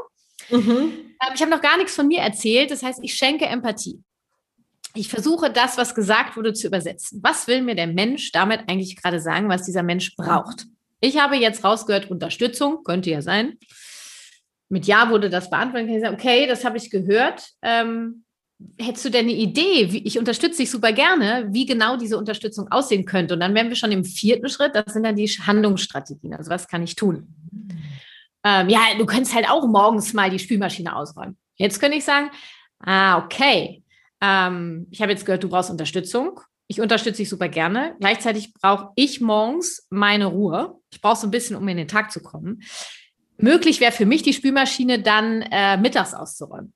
[0.49, 0.59] Mhm.
[0.59, 2.71] Ähm, ich habe noch gar nichts von mir erzählt.
[2.71, 4.01] Das heißt, ich schenke Empathie.
[4.93, 7.21] Ich versuche das, was gesagt wurde, zu übersetzen.
[7.23, 10.65] Was will mir der Mensch damit eigentlich gerade sagen, was dieser Mensch braucht?
[11.01, 13.57] Ich habe jetzt rausgehört, Unterstützung, könnte ja sein.
[14.69, 16.03] Mit Ja wurde das beantwortet.
[16.13, 17.49] Okay, das habe ich gehört.
[17.61, 18.23] Ähm,
[18.79, 19.91] hättest du denn eine Idee?
[19.91, 23.33] Wie, ich unterstütze dich super gerne, wie genau diese Unterstützung aussehen könnte.
[23.33, 24.75] Und dann wären wir schon im vierten Schritt.
[24.75, 26.35] Das sind dann die Handlungsstrategien.
[26.35, 27.27] Also was kann ich tun?
[28.43, 31.37] Ähm, ja, du könntest halt auch morgens mal die Spülmaschine ausräumen.
[31.55, 32.29] Jetzt könnte ich sagen,
[32.79, 33.83] ah, okay.
[34.21, 36.39] Ähm, ich habe jetzt gehört, du brauchst Unterstützung.
[36.71, 37.97] Ich unterstütze dich super gerne.
[37.99, 40.79] Gleichzeitig brauche ich morgens meine Ruhe.
[40.89, 42.61] Ich brauche so ein bisschen, um in den Tag zu kommen.
[43.35, 46.73] Möglich wäre für mich die Spülmaschine dann äh, mittags auszuräumen.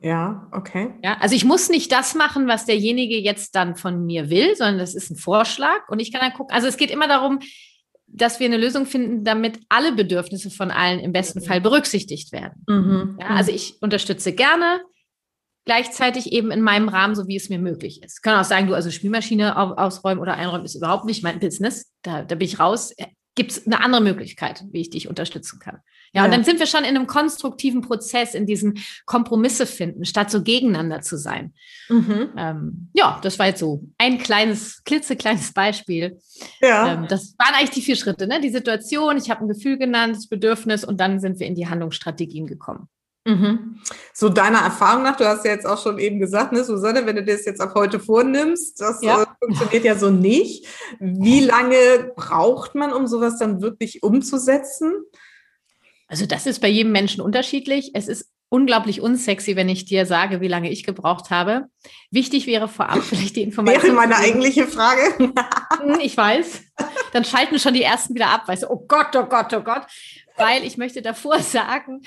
[0.00, 0.92] Ja, okay.
[1.04, 4.78] Ja, also ich muss nicht das machen, was derjenige jetzt dann von mir will, sondern
[4.78, 6.52] das ist ein Vorschlag und ich kann dann gucken.
[6.52, 7.38] Also es geht immer darum,
[8.08, 12.64] dass wir eine Lösung finden, damit alle Bedürfnisse von allen im besten Fall berücksichtigt werden.
[12.66, 13.18] Mhm.
[13.20, 14.80] Ja, also ich unterstütze gerne
[15.68, 18.16] gleichzeitig eben in meinem Rahmen, so wie es mir möglich ist.
[18.18, 21.92] Ich kann auch sagen, du, also Spielmaschine ausräumen oder einräumen ist überhaupt nicht mein Business.
[22.00, 22.94] Da, da bin ich raus.
[23.34, 25.80] Gibt es eine andere Möglichkeit, wie ich dich unterstützen kann?
[26.14, 30.06] Ja, ja, und dann sind wir schon in einem konstruktiven Prozess, in diesen Kompromisse finden,
[30.06, 31.52] statt so gegeneinander zu sein.
[31.90, 32.30] Mhm.
[32.38, 36.18] Ähm, ja, das war jetzt so ein kleines, klitzekleines Beispiel.
[36.62, 36.94] Ja.
[36.94, 38.40] Ähm, das waren eigentlich die vier Schritte, ne?
[38.40, 41.68] Die Situation, ich habe ein Gefühl genannt, das Bedürfnis und dann sind wir in die
[41.68, 42.88] Handlungsstrategien gekommen.
[43.28, 43.82] Mhm.
[44.20, 47.14] So deiner Erfahrung nach, du hast ja jetzt auch schon eben gesagt, ne, Susanne, wenn
[47.14, 49.22] du das jetzt ab heute vornimmst, das ja.
[49.22, 50.66] äh, funktioniert ja so nicht.
[50.98, 54.92] Wie lange braucht man, um sowas dann wirklich umzusetzen?
[56.08, 57.92] Also das ist bei jedem Menschen unterschiedlich.
[57.94, 61.66] Es ist unglaublich unsexy, wenn ich dir sage, wie lange ich gebraucht habe.
[62.10, 63.84] Wichtig wäre vorab vielleicht die Information.
[63.84, 65.14] Wäre meine eigentliche Frage.
[65.16, 66.62] Hm, ich weiß.
[67.12, 69.86] Dann schalten schon die ersten wieder ab, weißt du, oh Gott, oh Gott, oh Gott
[70.38, 72.02] weil ich möchte davor sagen,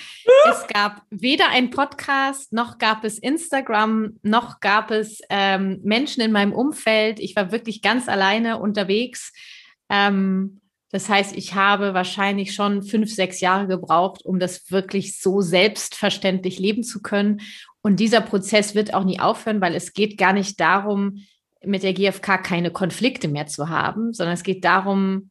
[0.49, 6.31] es gab weder ein Podcast, noch gab es Instagram, noch gab es ähm, Menschen in
[6.31, 7.19] meinem Umfeld.
[7.19, 9.31] Ich war wirklich ganz alleine unterwegs.
[9.89, 10.61] Ähm,
[10.93, 16.59] Das heißt, ich habe wahrscheinlich schon fünf, sechs Jahre gebraucht, um das wirklich so selbstverständlich
[16.59, 17.39] leben zu können.
[17.81, 21.25] Und dieser Prozess wird auch nie aufhören, weil es geht gar nicht darum,
[21.63, 25.29] mit der GfK keine Konflikte mehr zu haben, sondern es geht darum,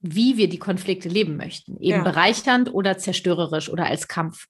[0.00, 1.76] wie wir die Konflikte leben möchten.
[1.78, 2.02] Eben ja.
[2.02, 4.46] bereichernd oder zerstörerisch oder als Kampf.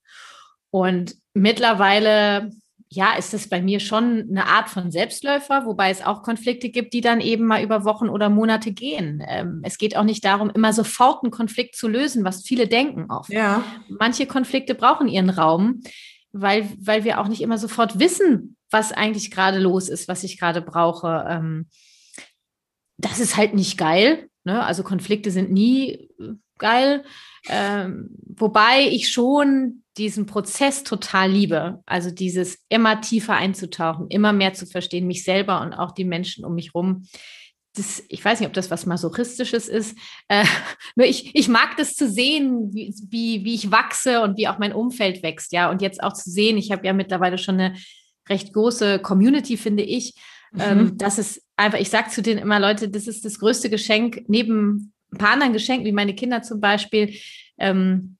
[0.70, 2.50] Und mittlerweile,
[2.88, 6.94] ja, ist es bei mir schon eine Art von Selbstläufer, wobei es auch Konflikte gibt,
[6.94, 9.22] die dann eben mal über Wochen oder Monate gehen.
[9.26, 13.10] Ähm, es geht auch nicht darum, immer sofort einen Konflikt zu lösen, was viele denken
[13.10, 13.30] oft.
[13.30, 13.64] Ja.
[13.88, 15.82] Manche Konflikte brauchen ihren Raum,
[16.32, 20.38] weil, weil wir auch nicht immer sofort wissen, was eigentlich gerade los ist, was ich
[20.38, 21.26] gerade brauche.
[21.28, 21.66] Ähm,
[22.98, 24.29] das ist halt nicht geil.
[24.44, 24.64] Ne?
[24.64, 27.04] Also Konflikte sind nie äh, geil.
[27.48, 31.82] Ähm, wobei ich schon diesen Prozess total liebe.
[31.86, 36.44] Also dieses immer tiefer einzutauchen, immer mehr zu verstehen, mich selber und auch die Menschen
[36.44, 37.06] um mich rum.
[37.74, 39.96] Das, ich weiß nicht, ob das was Masochistisches ist.
[40.28, 40.44] Äh,
[40.96, 44.72] ich, ich mag das zu sehen, wie, wie, wie ich wachse und wie auch mein
[44.72, 45.52] Umfeld wächst.
[45.52, 47.76] Ja, und jetzt auch zu sehen, ich habe ja mittlerweile schon eine
[48.28, 50.14] recht große Community, finde ich.
[50.58, 50.80] Ähm, mhm.
[50.80, 54.24] Ähm, dass es einfach, ich sage zu denen immer, Leute, das ist das größte Geschenk,
[54.28, 57.14] neben ein paar anderen Geschenken, wie meine Kinder zum Beispiel,
[57.58, 58.16] ähm,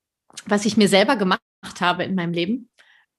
[0.47, 1.41] was ich mir selber gemacht
[1.81, 2.71] habe in meinem Leben,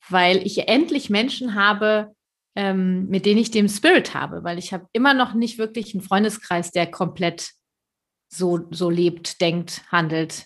[0.10, 2.16] weil ich endlich Menschen habe,
[2.56, 6.04] ähm, mit denen ich den Spirit habe, weil ich habe immer noch nicht wirklich einen
[6.04, 7.52] Freundeskreis, der komplett
[8.30, 10.46] so, so lebt, denkt, handelt.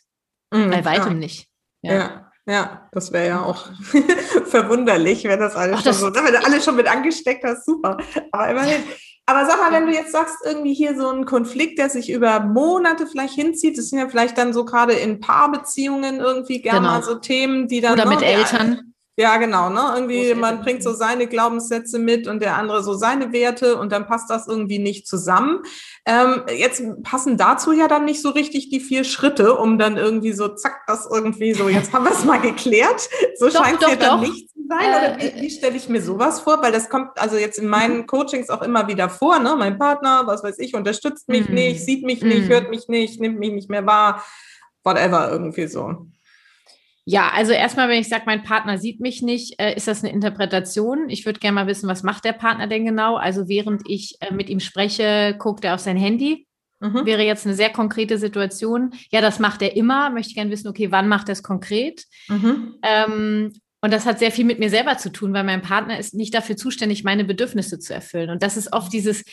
[0.51, 1.19] Mhm, Bei weitem ja.
[1.19, 1.47] nicht.
[1.81, 1.93] Ja.
[1.93, 2.31] ja.
[2.47, 3.65] Ja, das wäre ja auch
[4.45, 7.65] verwunderlich, wenn das alles Ach, das schon so, wenn du alle schon mit angesteckt hast,
[7.65, 7.97] super.
[8.31, 8.83] Aber immerhin.
[9.27, 12.41] Aber sag mal, wenn du jetzt sagst, irgendwie hier so ein Konflikt, der sich über
[12.41, 16.91] Monate vielleicht hinzieht, das sind ja vielleicht dann so gerade in Paarbeziehungen irgendwie gerne genau.
[16.91, 17.93] mal so Themen, die dann.
[17.93, 18.93] Oder mit Eltern.
[19.17, 19.93] Ja, genau, ne?
[19.95, 24.07] Irgendwie, man bringt so seine Glaubenssätze mit und der andere so seine Werte und dann
[24.07, 25.61] passt das irgendwie nicht zusammen.
[26.05, 30.33] Ähm, jetzt passen dazu ja dann nicht so richtig die vier Schritte, um dann irgendwie
[30.33, 33.07] so, zack, das irgendwie so, jetzt haben wir es mal geklärt.
[33.37, 34.83] So scheint es ja dann nicht zu sein.
[34.83, 36.61] Äh, oder wie, wie stelle ich mir sowas vor?
[36.61, 38.07] Weil das kommt also jetzt in meinen mhm.
[38.07, 39.55] Coachings auch immer wieder vor, ne?
[39.57, 41.53] Mein Partner, was weiß ich, unterstützt mich mm.
[41.53, 42.27] nicht, sieht mich mm.
[42.27, 42.49] nicht, mhm.
[42.49, 44.23] hört mich nicht, nimmt mich nicht mehr wahr,
[44.83, 46.07] whatever, irgendwie so.
[47.07, 50.11] Ja, also erstmal, wenn ich sage, mein Partner sieht mich nicht, äh, ist das eine
[50.11, 51.07] Interpretation.
[51.07, 53.15] Ich würde gerne mal wissen, was macht der Partner denn genau?
[53.15, 56.47] Also während ich äh, mit ihm spreche, guckt er auf sein Handy.
[56.79, 57.05] Mhm.
[57.05, 58.91] Wäre jetzt eine sehr konkrete Situation.
[59.11, 60.09] Ja, das macht er immer.
[60.09, 62.05] Möchte ich gerne wissen, okay, wann macht er es konkret?
[62.27, 62.75] Mhm.
[62.81, 66.15] Ähm, und das hat sehr viel mit mir selber zu tun, weil mein Partner ist
[66.15, 68.31] nicht dafür zuständig, meine Bedürfnisse zu erfüllen.
[68.31, 69.23] Und das ist oft dieses,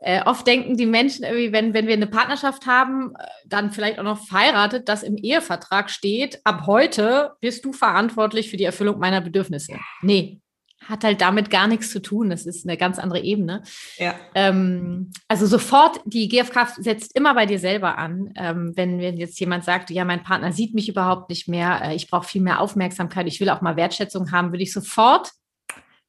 [0.00, 3.98] äh, oft denken die Menschen irgendwie, wenn, wenn wir eine Partnerschaft haben, äh, dann vielleicht
[3.98, 8.98] auch noch verheiratet, dass im Ehevertrag steht, ab heute bist du verantwortlich für die Erfüllung
[8.98, 9.74] meiner Bedürfnisse.
[10.00, 10.40] Nee,
[10.86, 12.30] hat halt damit gar nichts zu tun.
[12.30, 13.62] Das ist eine ganz andere Ebene.
[13.98, 14.14] Ja.
[14.34, 18.32] Ähm, also sofort, die GfK setzt immer bei dir selber an.
[18.36, 21.94] Ähm, wenn, wenn jetzt jemand sagt, ja, mein Partner sieht mich überhaupt nicht mehr, äh,
[21.94, 25.30] ich brauche viel mehr Aufmerksamkeit, ich will auch mal Wertschätzung haben, würde ich sofort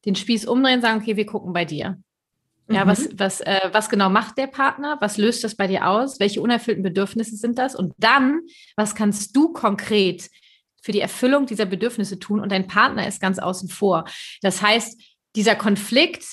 [0.05, 1.97] den Spieß umdrehen und sagen, okay, wir gucken bei dir.
[2.73, 2.89] Ja, mhm.
[2.89, 4.97] was, was, äh, was genau macht der Partner?
[4.99, 6.19] Was löst das bei dir aus?
[6.19, 7.75] Welche unerfüllten Bedürfnisse sind das?
[7.75, 8.41] Und dann,
[8.75, 10.29] was kannst du konkret
[10.81, 12.39] für die Erfüllung dieser Bedürfnisse tun?
[12.39, 14.05] Und dein Partner ist ganz außen vor.
[14.41, 15.01] Das heißt,
[15.35, 16.23] dieser Konflikt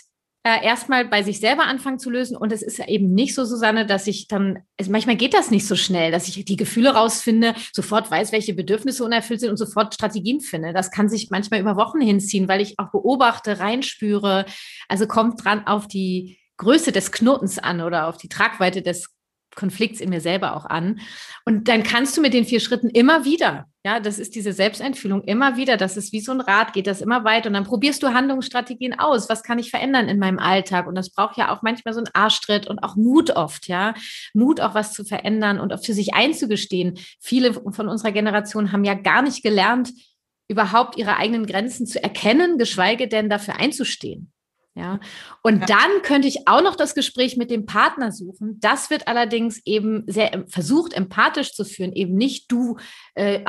[0.48, 2.36] äh, erstmal bei sich selber anfangen zu lösen.
[2.36, 5.66] Und es ist eben nicht so, Susanne, dass ich dann, also manchmal geht das nicht
[5.66, 9.94] so schnell, dass ich die Gefühle rausfinde, sofort weiß, welche Bedürfnisse unerfüllt sind und sofort
[9.94, 10.72] Strategien finde.
[10.72, 14.46] Das kann sich manchmal über Wochen hinziehen, weil ich auch beobachte, reinspüre.
[14.88, 19.17] Also kommt dran auf die Größe des Knotens an oder auf die Tragweite des
[19.58, 21.00] Konflikts in mir selber auch an.
[21.44, 25.24] Und dann kannst du mit den vier Schritten immer wieder, ja, das ist diese Selbsteinfühlung,
[25.24, 27.48] immer wieder, das ist wie so ein Rad, geht das immer weiter.
[27.48, 29.28] Und dann probierst du Handlungsstrategien aus.
[29.28, 30.86] Was kann ich verändern in meinem Alltag?
[30.86, 33.94] Und das braucht ja auch manchmal so einen Arschtritt und auch Mut oft, ja.
[34.32, 36.98] Mut, auch was zu verändern und auch für sich einzugestehen.
[37.20, 39.90] Viele von unserer Generation haben ja gar nicht gelernt,
[40.48, 44.32] überhaupt ihre eigenen Grenzen zu erkennen, geschweige denn dafür einzustehen.
[44.78, 45.00] Ja,
[45.42, 45.66] und ja.
[45.66, 48.60] dann könnte ich auch noch das Gespräch mit dem Partner suchen.
[48.60, 51.92] Das wird allerdings eben sehr versucht, empathisch zu führen.
[51.92, 52.76] Eben nicht du,
[53.14, 53.40] äh,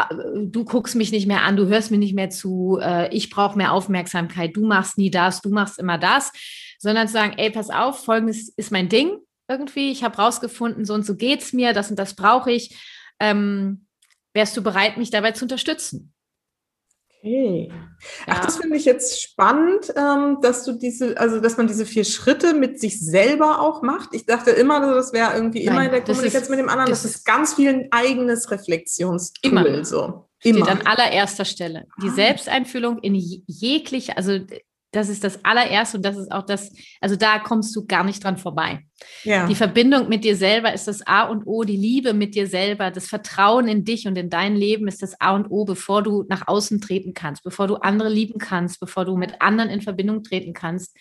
[0.44, 3.60] du guckst mich nicht mehr an, du hörst mir nicht mehr zu, äh, ich brauche
[3.60, 6.32] mehr Aufmerksamkeit, du machst nie das, du machst immer das,
[6.80, 10.96] sondern zu sagen, ey, pass auf, folgendes ist mein Ding irgendwie, ich habe rausgefunden, so
[10.96, 12.76] und so geht's mir, das und das brauche ich.
[13.20, 13.86] Ähm,
[14.34, 16.12] wärst du bereit, mich dabei zu unterstützen?
[17.22, 17.70] Okay.
[18.28, 18.46] Ach, ja.
[18.46, 22.54] das finde ich jetzt spannend, ähm, dass du diese, also dass man diese vier Schritte
[22.54, 24.14] mit sich selber auch macht.
[24.14, 26.90] Ich dachte immer, das wäre irgendwie Nein, immer in der Kommunikation ist, mit dem anderen.
[26.90, 29.52] Das, das ist ganz viel ein eigenes Reflexionstool.
[29.52, 29.84] Immer.
[29.84, 30.30] So.
[30.44, 30.66] Immer.
[30.66, 31.88] Steht an allererster Stelle.
[32.02, 32.14] Die ah.
[32.14, 34.40] Selbsteinfühlung in jegliche, also
[34.92, 38.24] das ist das allererste und das ist auch das, also da kommst du gar nicht
[38.24, 38.86] dran vorbei.
[39.24, 39.46] Ja.
[39.46, 42.90] Die Verbindung mit dir selber ist das A und O, die Liebe mit dir selber,
[42.90, 46.26] das Vertrauen in dich und in dein Leben ist das A und O, bevor du
[46.28, 50.24] nach außen treten kannst, bevor du andere lieben kannst, bevor du mit anderen in Verbindung
[50.24, 50.98] treten kannst.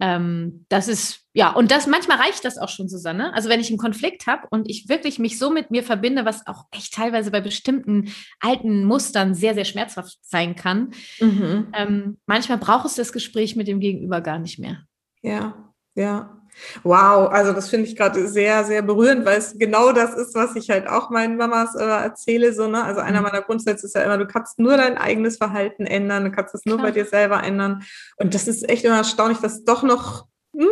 [0.00, 3.34] Ähm, das ist, ja, und das manchmal reicht das auch schon, Susanne.
[3.34, 6.46] Also wenn ich einen Konflikt habe und ich wirklich mich so mit mir verbinde, was
[6.46, 11.72] auch echt teilweise bei bestimmten alten Mustern sehr, sehr schmerzhaft sein kann, mhm.
[11.74, 14.84] ähm, manchmal braucht es das Gespräch mit dem Gegenüber gar nicht mehr.
[15.22, 16.37] Ja, ja.
[16.82, 20.56] Wow, also das finde ich gerade sehr, sehr berührend, weil es genau das ist, was
[20.56, 22.52] ich halt auch meinen Mamas äh, erzähle.
[22.52, 22.82] So, ne?
[22.82, 23.24] Also einer mhm.
[23.24, 26.64] meiner Grundsätze ist ja immer, du kannst nur dein eigenes Verhalten ändern, du kannst es
[26.64, 26.88] nur Klar.
[26.88, 27.82] bei dir selber ändern.
[28.16, 30.26] Und das ist echt immer erstaunlich, dass doch noch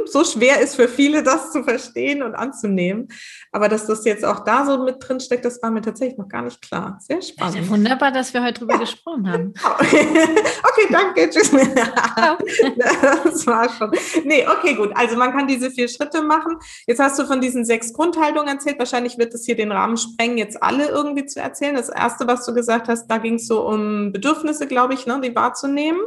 [0.07, 3.09] so schwer ist für viele, das zu verstehen und anzunehmen.
[3.53, 6.29] Aber dass das jetzt auch da so mit drin steckt, das war mir tatsächlich noch
[6.29, 6.99] gar nicht klar.
[7.01, 7.57] Sehr spannend.
[7.57, 8.81] Ja wunderbar, dass wir heute drüber ja.
[8.81, 9.55] gesprochen haben.
[9.81, 11.31] okay, danke.
[11.31, 11.51] Tschüss.
[13.25, 13.93] das war schon.
[14.25, 14.91] Nee, okay, gut.
[14.95, 16.59] Also man kann diese vier Schritte machen.
[16.87, 18.79] Jetzt hast du von diesen sechs Grundhaltungen erzählt.
[18.79, 21.77] Wahrscheinlich wird es hier den Rahmen sprengen, jetzt alle irgendwie zu erzählen.
[21.77, 25.21] Das erste, was du gesagt hast, da ging es so um Bedürfnisse, glaube ich, ne,
[25.23, 26.01] die wahrzunehmen.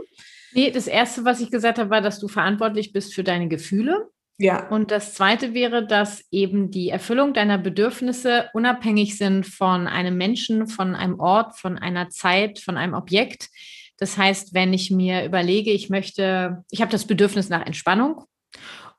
[0.54, 4.10] Nee, das Erste, was ich gesagt habe, war, dass du verantwortlich bist für deine Gefühle.
[4.38, 4.70] Ja.
[4.70, 10.68] Und das Zweite wäre, dass eben die Erfüllung deiner Bedürfnisse unabhängig sind von einem Menschen,
[10.68, 13.50] von einem Ort, von einer Zeit, von einem Objekt.
[13.98, 18.24] Das heißt, wenn ich mir überlege, ich möchte, ich habe das Bedürfnis nach Entspannung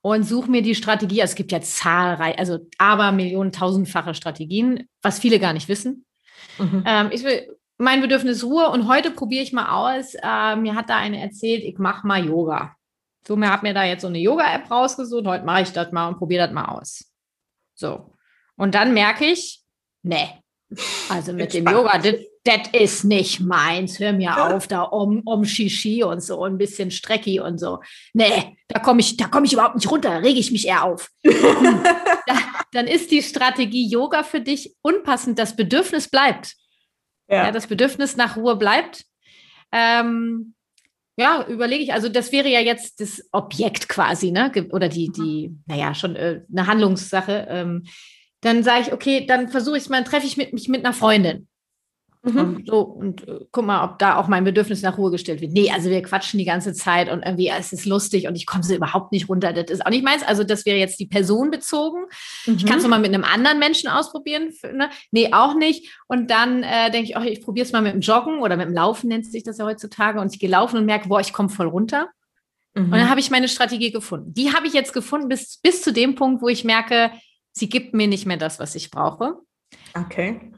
[0.02, 1.22] und suche mir die Strategie.
[1.22, 6.04] Also es gibt ja zahlreich, also aber Millionen, tausendfache Strategien, was viele gar nicht wissen.
[6.58, 6.84] Mhm.
[6.86, 10.14] Ähm, ich will mein Bedürfnis Ruhe und heute probiere ich mal aus.
[10.14, 12.76] Äh, mir hat da eine erzählt, ich mache mal Yoga.
[13.26, 15.26] So, mir hat mir da jetzt so eine Yoga-App rausgesucht.
[15.26, 17.10] Heute mache ich das mal und probiere das mal aus.
[17.74, 18.14] So.
[18.56, 19.62] Und dann merke ich,
[20.02, 20.28] nee,
[21.08, 23.98] also mit dem Yoga, das ist nicht meins.
[23.98, 27.80] Hör mir auf, da um, um Shishi und so ein bisschen Strecki und so.
[28.12, 30.84] Nee, da komme ich, da komme ich überhaupt nicht runter, da rege ich mich eher
[30.84, 31.10] auf.
[31.24, 32.38] da,
[32.72, 35.38] dann ist die Strategie Yoga für dich unpassend.
[35.38, 36.59] Das Bedürfnis bleibt
[37.30, 37.46] ja.
[37.46, 39.04] ja das Bedürfnis nach Ruhe bleibt.
[39.72, 40.54] Ähm,
[41.16, 44.50] ja, überlege ich, also das wäre ja jetzt das Objekt quasi, ne?
[44.70, 47.46] Oder die, die, naja, schon äh, eine Handlungssache.
[47.50, 47.84] Ähm,
[48.40, 50.94] dann sage ich, okay, dann versuche ich es mal, treffe ich mit, mich mit einer
[50.94, 51.46] Freundin.
[52.22, 52.38] Mhm.
[52.38, 55.52] Und so, und äh, guck mal, ob da auch mein Bedürfnis nach Ruhe gestellt wird.
[55.52, 58.62] Nee, also wir quatschen die ganze Zeit und irgendwie es ist lustig und ich komme
[58.62, 59.54] so überhaupt nicht runter.
[59.54, 60.22] Das ist auch nicht meins.
[60.22, 62.04] Also, das wäre jetzt die Person bezogen.
[62.46, 62.56] Mhm.
[62.56, 64.52] Ich kann es mal mit einem anderen Menschen ausprobieren.
[64.62, 64.90] Ne?
[65.12, 65.90] Nee, auch nicht.
[66.08, 68.66] Und dann äh, denke ich, oh, ich probiere es mal mit dem Joggen oder mit
[68.66, 70.20] dem Laufen, nennt sich das ja heutzutage.
[70.20, 72.10] Und ich gehe laufen und merke, boah, ich komme voll runter.
[72.74, 72.84] Mhm.
[72.84, 74.34] Und dann habe ich meine Strategie gefunden.
[74.34, 77.12] Die habe ich jetzt gefunden bis, bis zu dem Punkt, wo ich merke,
[77.52, 79.36] sie gibt mir nicht mehr das, was ich brauche.
[79.94, 80.52] Okay.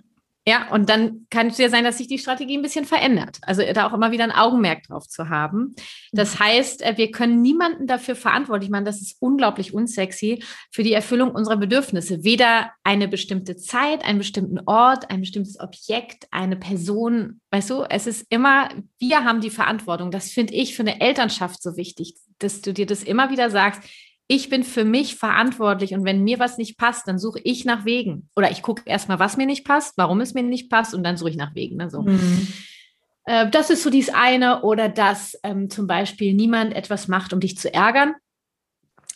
[0.45, 3.39] Ja, und dann kann es ja sein, dass sich die Strategie ein bisschen verändert.
[3.43, 5.77] Also da auch immer wieder ein Augenmerk drauf zu haben.
[6.11, 6.45] Das mhm.
[6.45, 11.31] heißt, äh, wir können niemanden dafür verantwortlich machen, das ist unglaublich unsexy, für die Erfüllung
[11.31, 12.25] unserer Bedürfnisse.
[12.25, 17.41] Weder eine bestimmte Zeit, einen bestimmten Ort, ein bestimmtes Objekt, eine Person.
[17.53, 20.11] Weißt du, es ist immer, wir haben die Verantwortung.
[20.11, 23.83] Das finde ich für eine Elternschaft so wichtig, dass du dir das immer wieder sagst
[24.29, 27.85] ich bin für mich verantwortlich und wenn mir was nicht passt, dann suche ich nach
[27.85, 28.29] Wegen.
[28.37, 31.17] Oder ich gucke erstmal, was mir nicht passt, warum es mir nicht passt und dann
[31.17, 31.77] suche ich nach Wegen.
[31.77, 31.91] Ne?
[31.91, 32.03] So.
[32.03, 32.49] Mhm.
[33.25, 37.41] Äh, das ist so dies eine oder dass ähm, zum Beispiel niemand etwas macht, um
[37.41, 38.15] dich zu ärgern,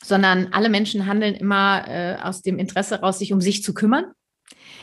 [0.03, 4.13] sondern alle Menschen handeln immer äh, aus dem Interesse raus, sich um sich zu kümmern.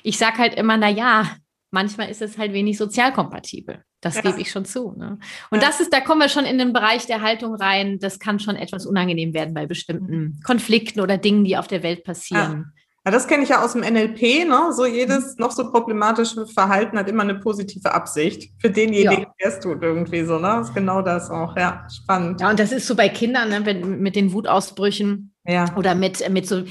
[0.03, 1.35] Ich sage halt immer, na ja,
[1.71, 3.83] manchmal ist es halt wenig sozialkompatibel.
[4.03, 4.21] Das ja.
[4.21, 4.93] gebe ich schon zu.
[4.97, 5.17] Ne?
[5.49, 5.67] Und ja.
[5.67, 7.99] das ist, da kommen wir schon in den Bereich der Haltung rein.
[7.99, 12.03] Das kann schon etwas unangenehm werden bei bestimmten Konflikten oder Dingen, die auf der Welt
[12.03, 12.73] passieren.
[13.05, 13.11] Ja.
[13.11, 14.71] Das kenne ich ja aus dem NLP, ne?
[14.71, 19.33] So jedes noch so problematische Verhalten hat immer eine positive Absicht für denjenigen, ja.
[19.41, 20.55] der es tut, irgendwie so, ne?
[20.59, 22.39] Das ist genau das auch, ja, spannend.
[22.39, 23.65] Ja, und das ist so bei Kindern, ne?
[23.65, 25.75] Wenn, mit den Wutausbrüchen ja.
[25.75, 26.63] oder mit, mit so,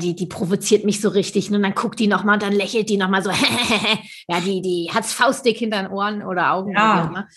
[0.00, 1.56] die, die provoziert mich so richtig, ne?
[1.56, 3.30] und dann guckt die nochmal und dann lächelt die nochmal so,
[4.28, 6.74] ja, die, die hat's faustdick hinter den Ohren oder Augen.
[6.74, 7.10] Ja.
[7.10, 7.28] Oder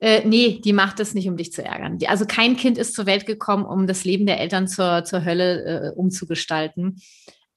[0.00, 1.98] äh, nee, die macht das nicht, um dich zu ärgern.
[1.98, 5.24] Die, also kein Kind ist zur Welt gekommen, um das Leben der Eltern zur, zur
[5.24, 7.00] Hölle äh, umzugestalten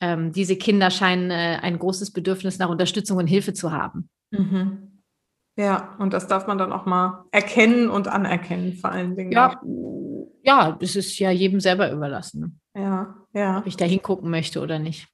[0.02, 4.10] ähm, diese Kinder scheinen äh, ein großes Bedürfnis nach Unterstützung und Hilfe zu haben.
[4.32, 5.02] Mhm.
[5.58, 9.32] Ja, und das darf man dann auch mal erkennen und anerkennen, vor allen Dingen.
[9.32, 9.62] Ja,
[10.44, 12.60] ja das ist ja jedem selber überlassen.
[12.74, 12.82] Ne?
[12.82, 13.58] Ja, ja.
[13.60, 15.08] Ob ich da hingucken möchte oder nicht.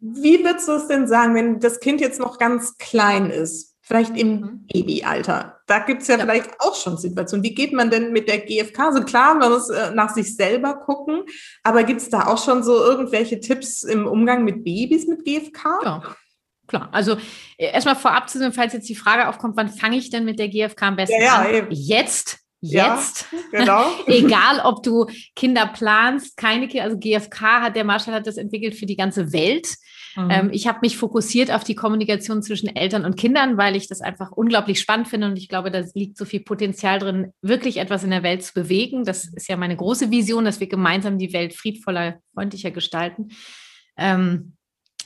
[0.00, 3.72] Wie würdest du es denn sagen, wenn das Kind jetzt noch ganz klein ist?
[3.82, 4.66] vielleicht im mhm.
[4.72, 5.60] Babyalter.
[5.72, 7.42] Da gibt es ja, ja, vielleicht auch schon Situationen.
[7.42, 8.92] Wie geht man denn mit der GfK?
[8.92, 11.22] So klar, man muss äh, nach sich selber gucken,
[11.62, 15.64] aber gibt es da auch schon so irgendwelche Tipps im Umgang mit Babys mit GfK?
[15.82, 16.02] Ja.
[16.66, 17.16] Klar, also
[17.56, 20.38] äh, erstmal vorab zu sehen, falls jetzt die Frage aufkommt, wann fange ich denn mit
[20.38, 21.68] der GfK am besten ja, ja, an?
[21.70, 23.28] Jetzt, jetzt.
[23.50, 23.86] Ja, genau.
[24.08, 28.74] Egal, ob du Kinder planst, keine Kinder, also GfK hat, der Marshall hat das entwickelt
[28.74, 29.74] für die ganze Welt.
[30.16, 30.30] Mhm.
[30.30, 34.00] Ähm, ich habe mich fokussiert auf die Kommunikation zwischen Eltern und Kindern, weil ich das
[34.00, 38.04] einfach unglaublich spannend finde und ich glaube, da liegt so viel Potenzial drin, wirklich etwas
[38.04, 39.04] in der Welt zu bewegen.
[39.04, 43.30] Das ist ja meine große Vision, dass wir gemeinsam die Welt friedvoller, freundlicher gestalten.
[43.96, 44.56] Ähm,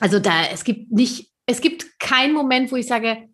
[0.01, 3.29] also da, es gibt nicht, es gibt keinen Moment, wo ich sage,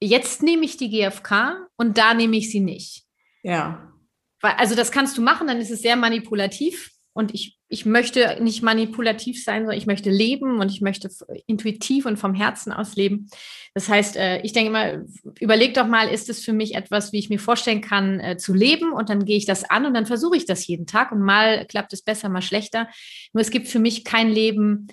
[0.00, 3.04] jetzt nehme ich die GfK und da nehme ich sie nicht.
[3.42, 3.92] Ja.
[4.40, 6.90] Also das kannst du machen, dann ist es sehr manipulativ.
[7.14, 11.08] Und ich, ich möchte nicht manipulativ sein, sondern ich möchte leben und ich möchte
[11.46, 13.30] intuitiv und vom Herzen aus leben.
[13.72, 15.04] Das heißt, äh, ich denke immer,
[15.40, 18.52] überleg doch mal, ist es für mich etwas, wie ich mir vorstellen kann, äh, zu
[18.52, 18.92] leben?
[18.92, 21.12] Und dann gehe ich das an und dann versuche ich das jeden Tag.
[21.12, 22.88] Und mal klappt es besser, mal schlechter.
[23.32, 24.88] Nur es gibt für mich kein Leben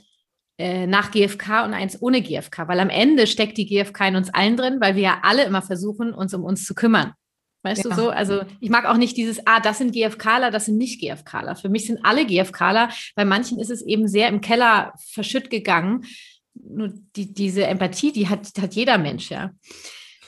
[0.57, 4.33] äh, nach GFK und eins ohne GFK, weil am Ende steckt die GFK in uns
[4.33, 7.11] allen drin, weil wir ja alle immer versuchen, uns um uns zu kümmern.
[7.63, 7.89] Weißt ja.
[7.89, 8.09] du so?
[8.09, 11.55] Also ich mag auch nicht dieses, ah, das sind GFKler, das sind nicht GFKler.
[11.55, 12.89] Für mich sind alle GFKler.
[13.15, 16.05] Bei manchen ist es eben sehr im Keller verschütt gegangen.
[16.53, 19.51] Nur die, diese Empathie, die hat, hat jeder Mensch, ja.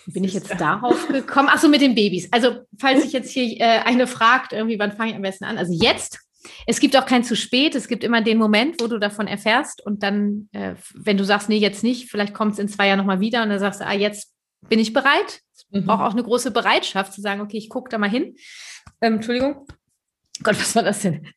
[0.07, 1.49] Bin ich jetzt darauf gekommen?
[1.51, 2.27] Ach so, mit den Babys.
[2.31, 5.57] Also, falls sich jetzt hier äh, eine fragt, irgendwie, wann fange ich am besten an?
[5.57, 6.19] Also jetzt.
[6.65, 7.75] Es gibt auch kein zu spät.
[7.75, 11.49] Es gibt immer den Moment, wo du davon erfährst und dann, äh, wenn du sagst,
[11.49, 13.85] nee, jetzt nicht, vielleicht kommt es in zwei Jahren nochmal wieder und dann sagst du,
[13.85, 14.33] ah, jetzt
[14.67, 15.41] bin ich bereit.
[15.69, 18.36] Ich brauche auch eine große Bereitschaft zu sagen, okay, ich gucke da mal hin.
[19.02, 19.65] Ähm, Entschuldigung.
[20.43, 21.28] Gott, was war das denn?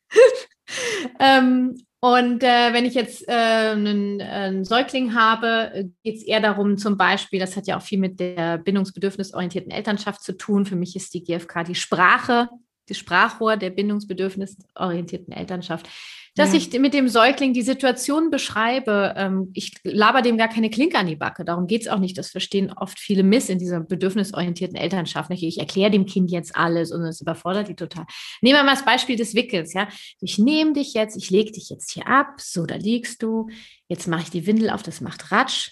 [1.19, 6.77] ähm, und äh, wenn ich jetzt äh, einen, einen, Säugling habe, geht es eher darum,
[6.77, 10.65] zum Beispiel, das hat ja auch viel mit der bindungsbedürfnisorientierten Elternschaft zu tun.
[10.65, 12.49] Für mich ist die GfK die Sprache,
[12.89, 15.87] die Sprachrohr der bindungsbedürfnisorientierten Elternschaft
[16.35, 16.57] dass ja.
[16.57, 19.13] ich mit dem Säugling die Situation beschreibe.
[19.15, 21.45] Ähm, ich laber dem gar keine Klinke an die Backe.
[21.45, 22.17] Darum geht es auch nicht.
[22.17, 25.31] Das verstehen oft viele Miss in dieser bedürfnisorientierten Elternschaft.
[25.31, 28.05] Ich erkläre dem Kind jetzt alles und es überfordert die total.
[28.41, 29.73] Nehmen wir mal das Beispiel des Wickels.
[29.73, 29.87] Ja?
[30.19, 32.41] Ich nehme dich jetzt, ich lege dich jetzt hier ab.
[32.41, 33.47] So, da liegst du.
[33.87, 35.71] Jetzt mache ich die Windel auf, das macht Ratsch.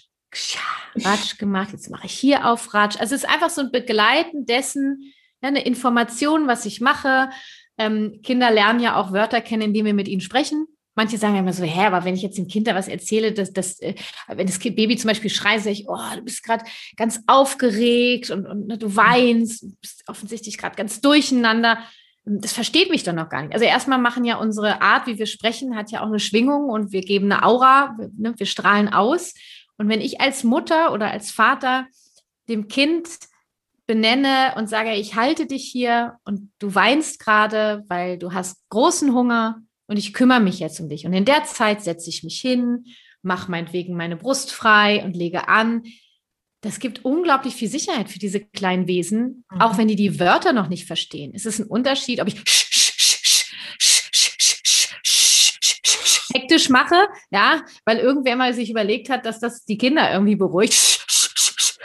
[0.96, 1.72] Ratsch gemacht.
[1.72, 2.98] Jetzt mache ich hier auf Ratsch.
[2.98, 7.28] Also es ist einfach so ein Begleiten dessen, ja, eine Information, was ich mache
[7.78, 10.66] ähm, Kinder lernen ja auch Wörter kennen, indem wir mit ihnen sprechen.
[10.96, 13.52] Manche sagen immer so, hä, aber wenn ich jetzt dem Kind da was erzähle, dass
[13.52, 13.94] das, äh,
[14.28, 16.64] wenn das kind, Baby zum Beispiel schreit, sage ich, oh, du bist gerade
[16.96, 21.78] ganz aufgeregt und, und ne, du weinst, bist offensichtlich gerade ganz durcheinander.
[22.24, 23.52] Das versteht mich dann noch gar nicht.
[23.52, 26.92] Also erstmal machen ja unsere Art, wie wir sprechen, hat ja auch eine Schwingung und
[26.92, 29.34] wir geben eine Aura, ne, wir strahlen aus.
[29.76, 31.86] Und wenn ich als Mutter oder als Vater
[32.48, 33.08] dem Kind
[33.86, 39.12] benenne und sage, ich halte dich hier und du weinst gerade, weil du hast großen
[39.12, 41.06] Hunger und ich kümmere mich jetzt um dich.
[41.06, 42.84] Und in der Zeit setze ich mich hin,
[43.22, 45.82] mache meinetwegen meine Brust frei und lege an.
[46.62, 49.60] Das gibt unglaublich viel Sicherheit für diese kleinen Wesen, mhm.
[49.60, 51.32] auch wenn die die Wörter noch nicht verstehen.
[51.34, 52.36] Es ist ein Unterschied, ob ich
[56.32, 60.93] hektisch mache, ja, weil irgendwer mal sich überlegt hat, dass das die Kinder irgendwie beruhigt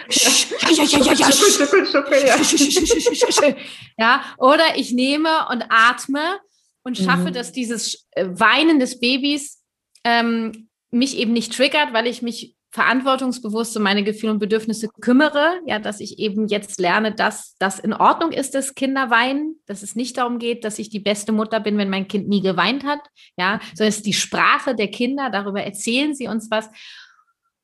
[3.97, 6.39] ja, oder ich nehme und atme
[6.83, 7.33] und schaffe, mhm.
[7.33, 9.61] dass dieses äh, Weinen des Babys
[10.03, 15.59] ähm, mich eben nicht triggert, weil ich mich verantwortungsbewusst um meine Gefühle und Bedürfnisse kümmere,
[15.65, 19.81] ja, dass ich eben jetzt lerne, dass das in Ordnung ist, dass Kinder weinen, dass
[19.81, 22.83] es nicht darum geht, dass ich die beste Mutter bin, wenn mein Kind nie geweint
[22.83, 22.99] hat,
[23.37, 26.69] ja, sondern es ist die Sprache der Kinder, darüber erzählen sie uns was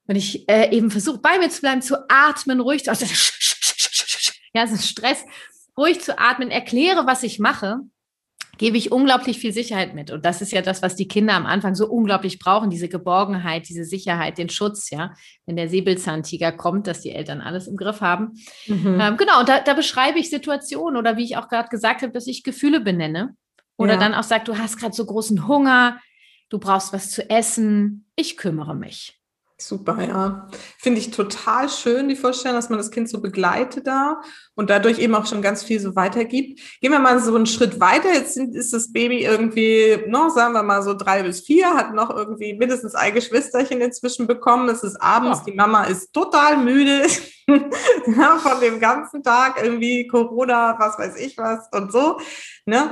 [0.08, 3.06] wenn ich äh, eben versuche, bei mir zu bleiben, zu atmen, ruhig zu, also,
[4.54, 5.26] ja, es ist Stress,
[5.78, 7.80] ruhig zu atmen, erkläre, was ich mache,
[8.58, 10.12] gebe ich unglaublich viel Sicherheit mit.
[10.12, 13.68] Und das ist ja das, was die Kinder am Anfang so unglaublich brauchen, diese Geborgenheit,
[13.68, 15.14] diese Sicherheit, den Schutz, ja.
[15.46, 18.34] Wenn der Säbelzahntiger kommt, dass die Eltern alles im Griff haben.
[18.68, 18.98] Mhm.
[19.00, 22.14] Ähm, genau, und da, da, beschreibe ich Situationen oder wie ich auch gerade gesagt habe,
[22.14, 23.36] dass ich Gefühle benenne.
[23.78, 24.00] Oder ja.
[24.00, 26.00] dann auch sage, du hast gerade so großen Hunger,
[26.50, 29.15] du brauchst was zu essen, ich kümmere mich.
[29.58, 30.50] Super, ja.
[30.78, 34.22] Finde ich total schön, die Vorstellung, dass man das Kind so begleitet da
[34.54, 36.60] und dadurch eben auch schon ganz viel so weitergibt.
[36.82, 38.14] Gehen wir mal so einen Schritt weiter.
[38.14, 42.10] Jetzt ist das Baby irgendwie, noch, sagen wir mal so drei bis vier, hat noch
[42.10, 44.68] irgendwie mindestens ein Geschwisterchen inzwischen bekommen.
[44.68, 45.46] Es ist abends, oh.
[45.48, 47.08] die Mama ist total müde
[47.48, 52.20] ja, von dem ganzen Tag, irgendwie Corona, was weiß ich was und so.
[52.66, 52.92] Ne?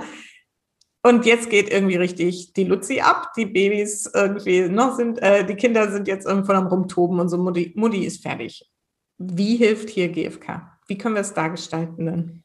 [1.05, 3.33] Und jetzt geht irgendwie richtig die Luzi ab.
[3.35, 7.37] Die Babys irgendwie noch sind, äh, die Kinder sind jetzt irgendwann am Rumtoben und so
[7.37, 8.69] Mutti, Mutti ist fertig.
[9.17, 10.79] Wie hilft hier GFK?
[10.87, 12.43] Wie können wir es da gestalten denn?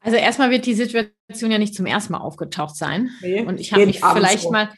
[0.00, 3.10] Also erstmal wird die Situation ja nicht zum ersten Mal aufgetaucht sein.
[3.20, 4.70] Nee, und ich habe mich vielleicht mal,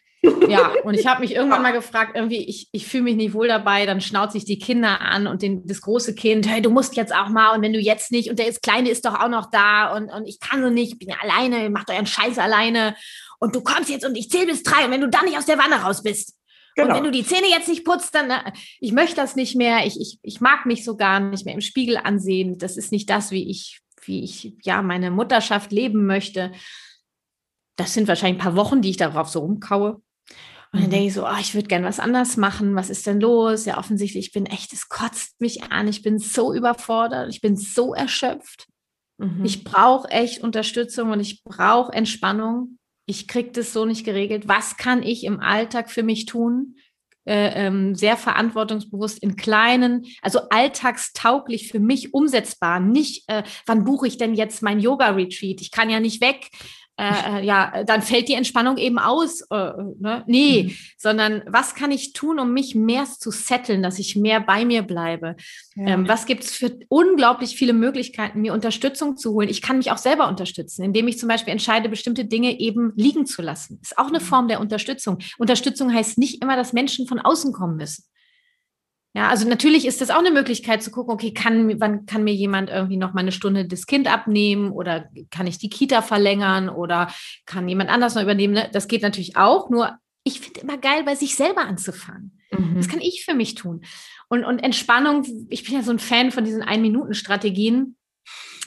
[0.49, 3.49] Ja, und ich habe mich irgendwann mal gefragt, irgendwie, ich, ich fühle mich nicht wohl
[3.49, 6.97] dabei, dann schnauze ich die Kinder an und den, das große Kind, hey, du musst
[6.97, 9.29] jetzt auch mal und wenn du jetzt nicht und der ist Kleine ist doch auch
[9.29, 12.39] noch da und, und ich kann so nicht, ich bin ja alleine, macht euren Scheiß
[12.39, 12.95] alleine
[13.39, 15.47] und du kommst jetzt und ich zähle bis drei und wenn du dann nicht aus
[15.47, 16.35] der Wanne raus bist,
[16.79, 16.91] Genau.
[16.91, 19.85] Und wenn du die Zähne jetzt nicht putzt, dann, äh, ich möchte das nicht mehr,
[19.85, 22.57] ich, ich, ich mag mich so gar nicht mehr im Spiegel ansehen.
[22.57, 26.53] Das ist nicht das, wie ich, wie ich ja meine Mutterschaft leben möchte.
[27.75, 30.01] Das sind wahrscheinlich ein paar Wochen, die ich darauf so rumkaue.
[30.73, 30.93] Und dann mhm.
[30.93, 32.75] denke ich so, oh, ich würde gern was anders machen.
[32.75, 33.65] Was ist denn los?
[33.65, 35.89] Ja, offensichtlich, ich bin echt, es kotzt mich an.
[35.89, 37.31] Ich bin so überfordert.
[37.31, 38.67] Ich bin so erschöpft.
[39.19, 39.45] Mhm.
[39.45, 44.49] Ich brauche echt Unterstützung und ich brauche Entspannung ich kriege das so nicht geregelt.
[44.49, 46.77] Was kann ich im Alltag für mich tun?
[47.25, 52.81] Äh, ähm, sehr verantwortungsbewusst in kleinen, also alltagstauglich für mich umsetzbar.
[52.81, 55.61] Nicht, äh, wann buche ich denn jetzt mein Yoga-Retreat?
[55.61, 56.51] Ich kann ja nicht weg.
[56.99, 59.43] Äh, äh, ja, dann fällt die Entspannung eben aus.
[59.51, 60.25] Äh, ne?
[60.27, 60.77] Nee, mhm.
[60.97, 64.83] sondern was kann ich tun, um mich mehr zu setteln, dass ich mehr bei mir
[64.83, 65.37] bleibe?
[65.77, 65.87] Ja.
[65.87, 69.49] Ähm, was gibt es für unglaublich viele Möglichkeiten, mir Unterstützung zu holen?
[69.49, 73.27] Ich kann mich auch selber unterstützen, indem ich zum Beispiel entscheide, bestimmte Dinge eben liegen
[73.27, 73.79] zu lassen.
[73.81, 74.25] Ist auch eine mhm.
[74.25, 75.19] Form der Unterstützung.
[75.39, 78.05] Unterstützung heißt nicht immer, dass Menschen von außen kommen müssen.
[79.19, 82.35] Ja, also natürlich ist das auch eine Möglichkeit zu gucken, okay, kann, wann kann mir
[82.35, 86.69] jemand irgendwie noch mal eine Stunde das Kind abnehmen oder kann ich die Kita verlängern
[86.69, 87.13] oder
[87.45, 88.55] kann jemand anders noch übernehmen?
[88.55, 88.71] Ne?
[88.73, 92.39] Das geht natürlich auch, nur ich finde immer geil, bei sich selber anzufangen.
[92.53, 92.77] Mhm.
[92.77, 93.81] Das kann ich für mich tun.
[94.29, 97.97] Und, und Entspannung, ich bin ja so ein Fan von diesen Ein-Minuten-Strategien.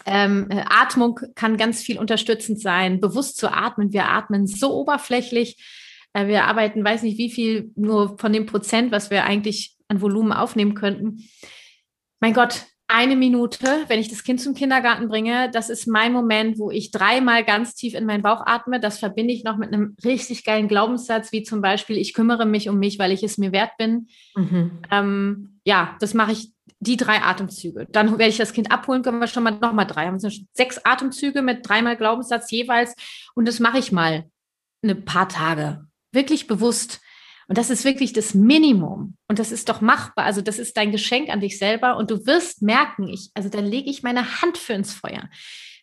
[0.05, 3.93] Ähm, äh, Atmung kann ganz viel unterstützend sein, bewusst zu atmen.
[3.93, 5.63] Wir atmen so oberflächlich.
[6.11, 10.01] Äh, wir arbeiten, weiß nicht wie viel, nur von dem Prozent, was wir eigentlich an
[10.01, 11.29] Volumen aufnehmen könnten.
[12.19, 16.59] Mein Gott, eine Minute, wenn ich das Kind zum Kindergarten bringe, das ist mein Moment,
[16.59, 18.81] wo ich dreimal ganz tief in meinen Bauch atme.
[18.81, 22.67] Das verbinde ich noch mit einem richtig geilen Glaubenssatz, wie zum Beispiel, ich kümmere mich
[22.67, 24.07] um mich, weil ich es mir wert bin.
[24.35, 24.81] Mhm.
[24.91, 27.87] Ähm, ja, das mache ich die drei Atemzüge.
[27.91, 30.07] Dann werde ich das Kind abholen, können wir schon mal nochmal drei.
[30.07, 32.95] Haben wir sechs Atemzüge mit dreimal Glaubenssatz jeweils.
[33.35, 34.25] Und das mache ich mal
[34.83, 35.85] ein paar Tage.
[36.11, 36.99] Wirklich bewusst.
[37.51, 39.17] Und das ist wirklich das Minimum.
[39.27, 40.23] Und das ist doch machbar.
[40.23, 41.97] Also das ist dein Geschenk an dich selber.
[41.97, 45.29] Und du wirst merken, ich, also da lege ich meine Hand für ins Feuer.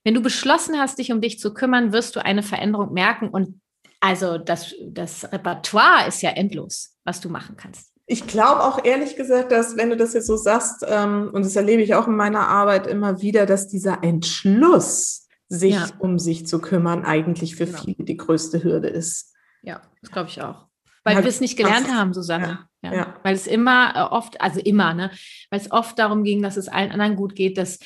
[0.03, 3.29] Wenn du beschlossen hast, dich um dich zu kümmern, wirst du eine Veränderung merken.
[3.29, 3.61] Und
[4.01, 7.93] also das, das Repertoire ist ja endlos, was du machen kannst.
[8.07, 11.55] Ich glaube auch ehrlich gesagt, dass wenn du das jetzt so sagst, ähm, und das
[11.55, 15.87] erlebe ich auch in meiner Arbeit immer wieder, dass dieser Entschluss, sich ja.
[15.99, 17.83] um sich zu kümmern, eigentlich für genau.
[17.83, 19.35] viele die größte Hürde ist.
[19.61, 20.68] Ja, das glaube ich auch.
[21.17, 22.69] Weil wir es nicht gelernt haben, Susanne.
[22.83, 23.15] Ja, ja.
[23.23, 25.11] Weil es immer äh, oft, also immer, ne,
[25.51, 27.81] weil es oft darum ging, dass es allen anderen gut geht, dass,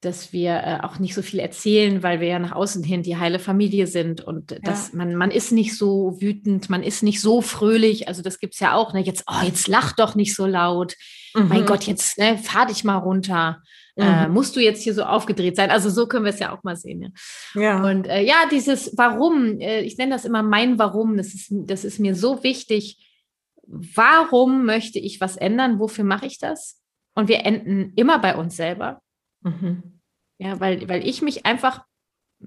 [0.00, 3.16] dass wir äh, auch nicht so viel erzählen, weil wir ja nach außen hin die
[3.16, 7.40] heile Familie sind und dass man, man ist nicht so wütend, man ist nicht so
[7.40, 8.08] fröhlich.
[8.08, 9.00] Also das gibt es ja auch, ne?
[9.00, 10.96] Jetzt, oh, jetzt lach doch nicht so laut.
[11.34, 11.48] Mhm.
[11.48, 13.62] Mein Gott, jetzt ne, fahr dich mal runter.
[13.96, 14.24] Äh, mhm.
[14.24, 15.70] Äh, musst du jetzt hier so aufgedreht sein?
[15.70, 17.14] Also so können wir es ja auch mal sehen.
[17.54, 17.60] Ja.
[17.60, 17.84] ja.
[17.84, 21.84] Und äh, ja, dieses Warum, äh, ich nenne das immer mein Warum, das ist, das
[21.84, 23.08] ist mir so wichtig.
[23.66, 25.78] Warum möchte ich was ändern?
[25.78, 26.80] Wofür mache ich das?
[27.14, 29.02] Und wir enden immer bei uns selber.
[29.42, 30.00] Mhm.
[30.38, 31.84] Ja, weil, weil ich mich einfach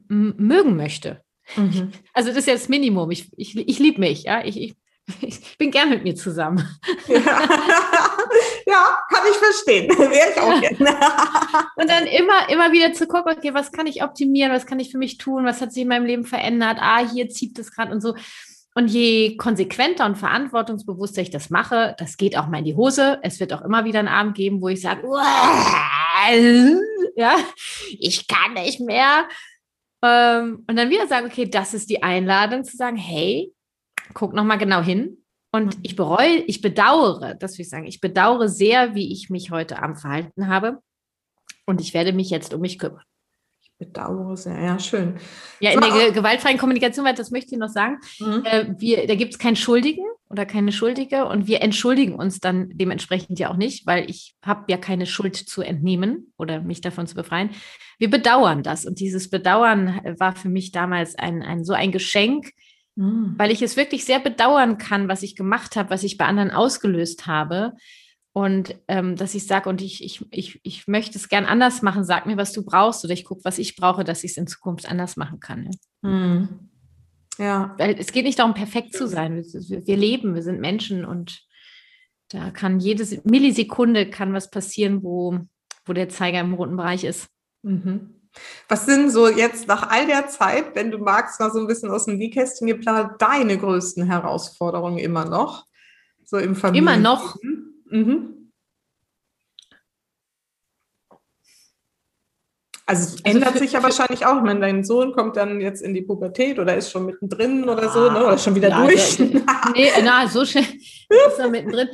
[0.07, 1.21] mögen möchte.
[1.55, 1.91] Mhm.
[2.13, 3.11] Also das ist ja das Minimum.
[3.11, 4.43] Ich, ich, ich liebe mich, ja.
[4.43, 4.75] Ich, ich,
[5.21, 6.67] ich bin gern mit mir zusammen.
[7.07, 7.47] Ja,
[8.65, 9.89] ja kann ich verstehen.
[9.97, 10.97] Wäre ich auch gerne.
[11.75, 14.91] Und dann immer, immer wieder zu gucken, okay, was kann ich optimieren, was kann ich
[14.91, 17.91] für mich tun, was hat sich in meinem Leben verändert, ah, hier zieht es gerade
[17.91, 18.15] und so.
[18.77, 23.19] Und je konsequenter und verantwortungsbewusster ich das mache, das geht auch mal in die Hose.
[23.21, 25.07] Es wird auch immer wieder einen Abend geben, wo ich sage,
[27.15, 27.37] ja,
[27.97, 29.29] ich kann nicht mehr.
[30.03, 33.53] Ähm, und dann wieder sagen, okay, das ist die Einladung zu sagen, hey,
[34.13, 35.24] guck nochmal genau hin.
[35.55, 35.83] Und mhm.
[35.83, 39.81] ich bereue, ich bedauere, das will ich sagen, ich bedauere sehr, wie ich mich heute
[39.81, 40.79] Abend verhalten habe.
[41.65, 43.03] Und ich werde mich jetzt um mich kümmern.
[43.61, 45.15] Ich bedauere sehr, ja, schön.
[45.61, 48.43] Ja, in so, der gewaltfreien Kommunikation, weil das möchte ich noch sagen, mhm.
[48.43, 52.69] äh, wir, da gibt es keinen Schuldigen oder keine Schuldige und wir entschuldigen uns dann
[52.73, 57.07] dementsprechend ja auch nicht, weil ich habe ja keine Schuld zu entnehmen oder mich davon
[57.07, 57.51] zu befreien.
[57.97, 62.51] Wir bedauern das und dieses Bedauern war für mich damals ein, ein so ein Geschenk,
[62.95, 63.35] Mhm.
[63.37, 66.51] Weil ich es wirklich sehr bedauern kann, was ich gemacht habe, was ich bei anderen
[66.51, 67.73] ausgelöst habe.
[68.33, 72.03] Und ähm, dass ich sage, und ich, ich, ich, ich möchte es gern anders machen,
[72.03, 74.47] sag mir, was du brauchst, oder ich gucke, was ich brauche, dass ich es in
[74.47, 75.69] Zukunft anders machen kann.
[76.01, 76.69] Mhm.
[77.37, 77.75] Ja.
[77.77, 79.35] Weil es geht nicht darum, perfekt zu sein.
[79.35, 81.45] Wir, wir, leben, wir sind Menschen und
[82.29, 85.39] da kann jede Millisekunde kann was passieren, wo,
[85.85, 87.29] wo der Zeiger im roten Bereich ist.
[87.63, 88.15] Mhm.
[88.67, 91.91] Was sind so jetzt nach all der Zeit, wenn du magst, mal so ein bisschen
[91.91, 95.65] aus dem Nähkästchen geplant, deine größten Herausforderungen immer noch?
[96.23, 97.35] So im Familien Immer noch?
[97.89, 98.35] Mhm.
[102.87, 104.37] Also es also ändert sich ja wahrscheinlich auch.
[104.37, 107.89] Ich meine, dein Sohn kommt dann jetzt in die Pubertät oder ist schon mittendrin oder
[107.89, 108.23] so, ne?
[108.23, 109.17] oder schon wieder ja, durch.
[109.17, 109.25] Der,
[109.73, 111.89] nee, na, so schnell ist er mittendrin.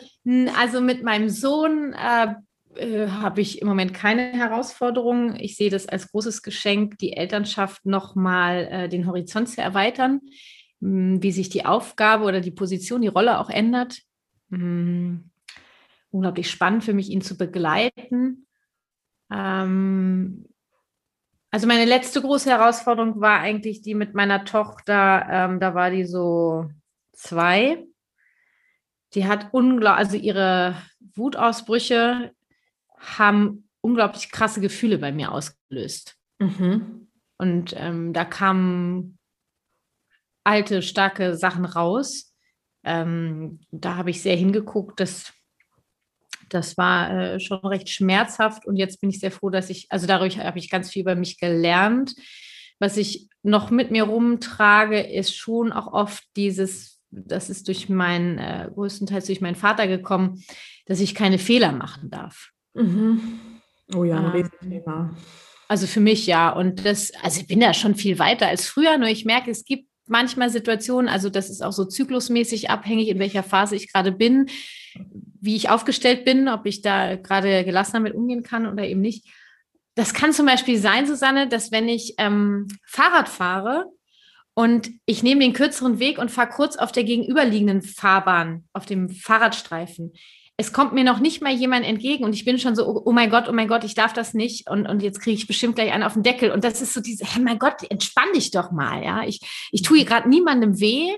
[0.60, 2.34] Also mit meinem Sohn äh,
[2.76, 5.36] äh, habe ich im Moment keine Herausforderungen.
[5.40, 10.22] Ich sehe das als großes Geschenk, die Elternschaft nochmal äh, den Horizont zu erweitern,
[10.80, 14.00] mh, hm, wie sich die Aufgabe oder die Position, die Rolle auch ändert.
[14.50, 15.32] Mh, hm,
[16.12, 18.48] unglaublich spannend für mich, ihn zu begleiten.
[19.32, 20.46] Ähm,
[21.52, 25.28] also meine letzte große Herausforderung war eigentlich die mit meiner Tochter.
[25.30, 26.70] Ähm, da war die so
[27.14, 27.86] zwei.
[29.14, 30.76] Die hat unglaublich, also ihre
[31.16, 32.32] Wutausbrüche
[33.02, 36.16] haben unglaublich krasse Gefühle bei mir ausgelöst.
[36.40, 37.08] Mhm.
[37.38, 39.18] Und ähm, da kamen
[40.44, 42.34] alte, starke Sachen raus.
[42.84, 45.34] Ähm, da habe ich sehr hingeguckt, dass
[46.50, 50.06] das war äh, schon recht schmerzhaft und jetzt bin ich sehr froh, dass ich, also
[50.06, 52.14] dadurch habe ich ganz viel über mich gelernt.
[52.80, 58.38] Was ich noch mit mir rumtrage, ist schon auch oft dieses, das ist durch meinen,
[58.38, 60.44] äh, größtenteils durch meinen Vater gekommen,
[60.86, 62.52] dass ich keine Fehler machen darf.
[62.74, 63.40] Mhm.
[63.94, 65.16] Oh ja, ein ähm, Riesenthema.
[65.68, 66.50] Also für mich ja.
[66.50, 69.66] Und das, also ich bin da schon viel weiter als früher, nur ich merke, es
[69.66, 74.12] gibt manchmal Situationen, also das ist auch so zyklusmäßig abhängig, in welcher Phase ich gerade
[74.12, 74.48] bin,
[75.40, 79.28] wie ich aufgestellt bin, ob ich da gerade gelassen damit umgehen kann oder eben nicht.
[79.96, 83.86] Das kann zum Beispiel sein, Susanne, dass wenn ich ähm, Fahrrad fahre
[84.54, 89.10] und ich nehme den kürzeren Weg und fahre kurz auf der gegenüberliegenden Fahrbahn, auf dem
[89.10, 90.14] Fahrradstreifen,
[90.62, 93.12] es kommt mir noch nicht mal jemand entgegen und ich bin schon so, oh, oh
[93.12, 95.76] mein Gott, oh mein Gott, ich darf das nicht und, und jetzt kriege ich bestimmt
[95.76, 96.52] gleich einen auf den Deckel.
[96.52, 99.24] Und das ist so diese, hey mein Gott, entspann dich doch mal, ja.
[99.24, 99.42] Ich,
[99.72, 101.10] ich tue gerade niemandem weh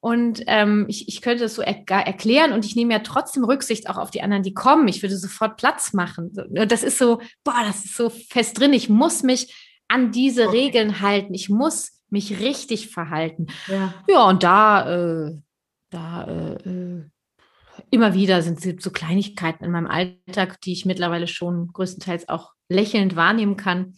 [0.00, 3.88] und ähm, ich, ich könnte das so er erklären und ich nehme ja trotzdem Rücksicht
[3.88, 4.88] auch auf die anderen, die kommen.
[4.88, 6.32] Ich würde sofort Platz machen.
[6.36, 8.72] Und das ist so, boah, das ist so fest drin.
[8.72, 9.54] Ich muss mich
[9.86, 10.58] an diese okay.
[10.58, 11.34] Regeln halten.
[11.34, 13.46] Ich muss mich richtig verhalten.
[13.68, 15.38] Ja, ja und da, äh,
[15.90, 17.11] da äh, äh
[17.92, 23.16] immer wieder sind so Kleinigkeiten in meinem Alltag, die ich mittlerweile schon größtenteils auch lächelnd
[23.16, 23.94] wahrnehmen kann.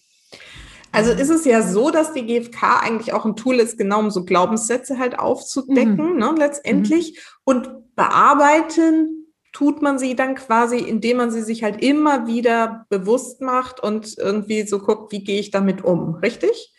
[0.91, 4.11] Also ist es ja so, dass die GfK eigentlich auch ein Tool ist, genau um
[4.11, 6.19] so Glaubenssätze halt aufzudecken, mhm.
[6.19, 7.13] ne, letztendlich.
[7.13, 7.19] Mhm.
[7.45, 13.41] Und bearbeiten tut man sie dann quasi, indem man sie sich halt immer wieder bewusst
[13.41, 16.74] macht und irgendwie so guckt, wie gehe ich damit um, richtig?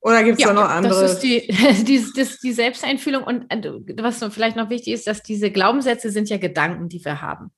[0.00, 1.00] Oder gibt es ja, da noch andere?
[1.02, 1.46] Das ist die,
[1.84, 3.24] die, das, die Selbsteinfühlung.
[3.24, 3.72] Und äh,
[4.02, 7.50] was vielleicht noch wichtig ist, dass diese Glaubenssätze sind ja Gedanken, die wir haben.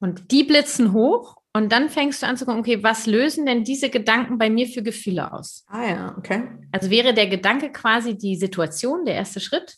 [0.00, 3.62] Und die blitzen hoch und dann fängst du an zu gucken, okay, was lösen denn
[3.62, 5.64] diese Gedanken bei mir für Gefühle aus?
[5.68, 6.48] Ah ja, okay.
[6.72, 9.76] Also wäre der Gedanke quasi die Situation, der erste Schritt.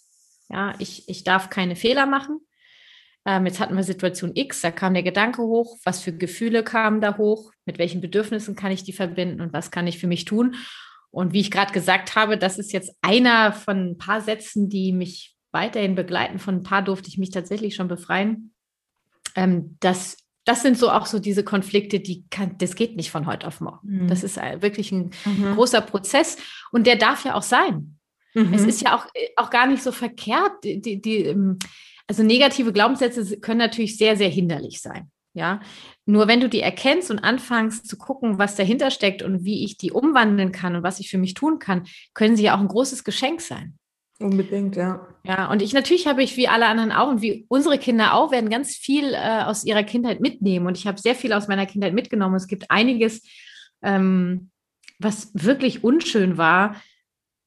[0.49, 2.41] Ja, ich, ich darf keine Fehler machen.
[3.27, 7.01] Ähm, jetzt hatten wir Situation X, da kam der Gedanke hoch, was für Gefühle kamen
[7.01, 10.27] da hoch, mit welchen Bedürfnissen kann ich die verbinden und was kann ich für mich
[10.27, 10.57] tun?
[11.15, 14.93] Und wie ich gerade gesagt habe, das ist jetzt einer von ein paar Sätzen, die
[14.93, 16.41] mich weiterhin begleiten.
[16.41, 18.53] Von ein paar durfte ich mich tatsächlich schon befreien.
[19.37, 23.27] Ähm, das, das sind so auch so diese Konflikte, die kann, das geht nicht von
[23.27, 24.05] heute auf morgen.
[24.05, 24.09] Mhm.
[24.09, 25.55] Das ist wirklich ein mhm.
[25.55, 26.37] großer Prozess
[26.73, 27.99] und der darf ja auch sein.
[28.35, 28.53] Mhm.
[28.53, 29.07] Es ist ja auch,
[29.37, 30.65] auch gar nicht so verkehrt.
[30.65, 31.61] Die, die, ähm,
[32.09, 35.13] also negative Glaubenssätze können natürlich sehr, sehr hinderlich sein.
[35.37, 35.61] Ja,
[36.07, 39.77] nur wenn du die erkennst und anfängst zu gucken, was dahinter steckt und wie ich
[39.77, 42.69] die umwandeln kann und was ich für mich tun kann, können sie ja auch ein
[42.69, 43.77] großes Geschenk sein.
[44.21, 45.09] Unbedingt, ja.
[45.25, 48.31] Ja, und ich natürlich habe ich wie alle anderen auch und wie unsere Kinder auch,
[48.31, 50.69] werden ganz viel äh, aus ihrer Kindheit mitnehmen.
[50.69, 52.37] Und ich habe sehr viel aus meiner Kindheit mitgenommen.
[52.37, 53.23] Es gibt einiges,
[53.83, 54.51] ähm,
[55.01, 56.81] was wirklich unschön war.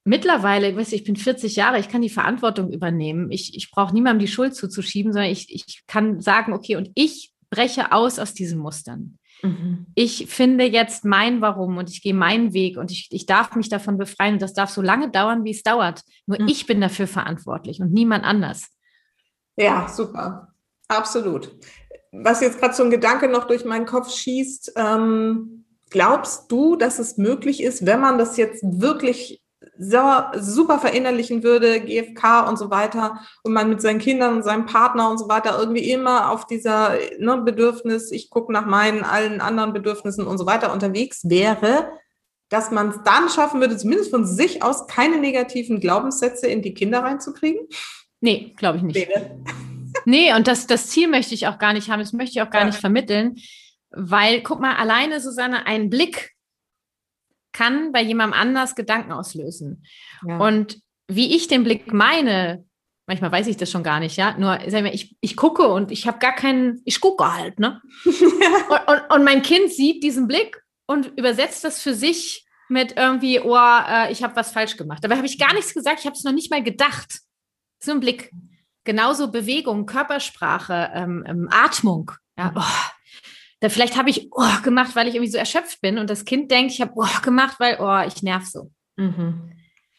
[0.03, 3.31] Mittlerweile, weißt du, ich bin 40 Jahre, ich kann die Verantwortung übernehmen.
[3.31, 7.31] Ich, ich brauche niemandem die Schuld zuzuschieben, sondern ich, ich kann sagen, okay, und ich
[7.49, 9.17] breche aus aus diesen Mustern.
[9.41, 9.87] Mhm.
[9.95, 13.69] Ich finde jetzt mein Warum und ich gehe meinen Weg und ich, ich darf mich
[13.69, 16.01] davon befreien und das darf so lange dauern, wie es dauert.
[16.25, 16.47] Nur mhm.
[16.47, 18.67] ich bin dafür verantwortlich und niemand anders.
[19.55, 20.53] Ja, super.
[20.87, 21.55] Absolut.
[22.11, 26.99] Was jetzt gerade so ein Gedanke noch durch meinen Kopf schießt, ähm, glaubst du, dass
[26.99, 29.41] es möglich ist, wenn man das jetzt wirklich
[29.79, 29.99] so,
[30.35, 35.09] super verinnerlichen würde, GFK und so weiter, und man mit seinen Kindern und seinem Partner
[35.09, 39.73] und so weiter irgendwie immer auf dieser ne, Bedürfnis, ich gucke nach meinen allen anderen
[39.73, 41.91] Bedürfnissen und so weiter unterwegs wäre,
[42.49, 46.73] dass man es dann schaffen würde, zumindest von sich aus keine negativen Glaubenssätze in die
[46.73, 47.67] Kinder reinzukriegen?
[48.21, 49.07] Nee, glaube ich nicht.
[50.05, 50.35] Nee, ne?
[50.35, 52.61] und das, das Ziel möchte ich auch gar nicht haben, das möchte ich auch gar
[52.61, 52.67] ja.
[52.67, 53.35] nicht vermitteln,
[53.89, 56.36] weil, guck mal, alleine, Susanne, ein Blick
[57.57, 59.83] kann bei jemandem anders Gedanken auslösen.
[60.27, 60.37] Ja.
[60.37, 62.65] Und wie ich den Blick meine,
[63.07, 64.37] manchmal weiß ich das schon gar nicht, ja.
[64.37, 67.81] Nur, ich, ich gucke und ich habe gar keinen, ich gucke halt, ne?
[68.05, 73.39] und, und, und, mein Kind sieht diesen Blick und übersetzt das für sich mit irgendwie,
[73.39, 75.03] oh, äh, ich habe was falsch gemacht.
[75.03, 77.21] Dabei habe ich gar nichts gesagt, ich habe es noch nicht mal gedacht.
[77.81, 78.31] So ein Blick.
[78.83, 82.11] Genauso Bewegung, Körpersprache, ähm, ähm, Atmung.
[82.37, 82.96] Ja, oh,
[83.59, 86.51] da vielleicht habe ich oh gemacht, weil ich irgendwie so erschöpft bin und das Kind
[86.51, 88.71] denkt, ich habe oh gemacht, weil oh, ich nerv so.
[88.97, 89.51] Mhm.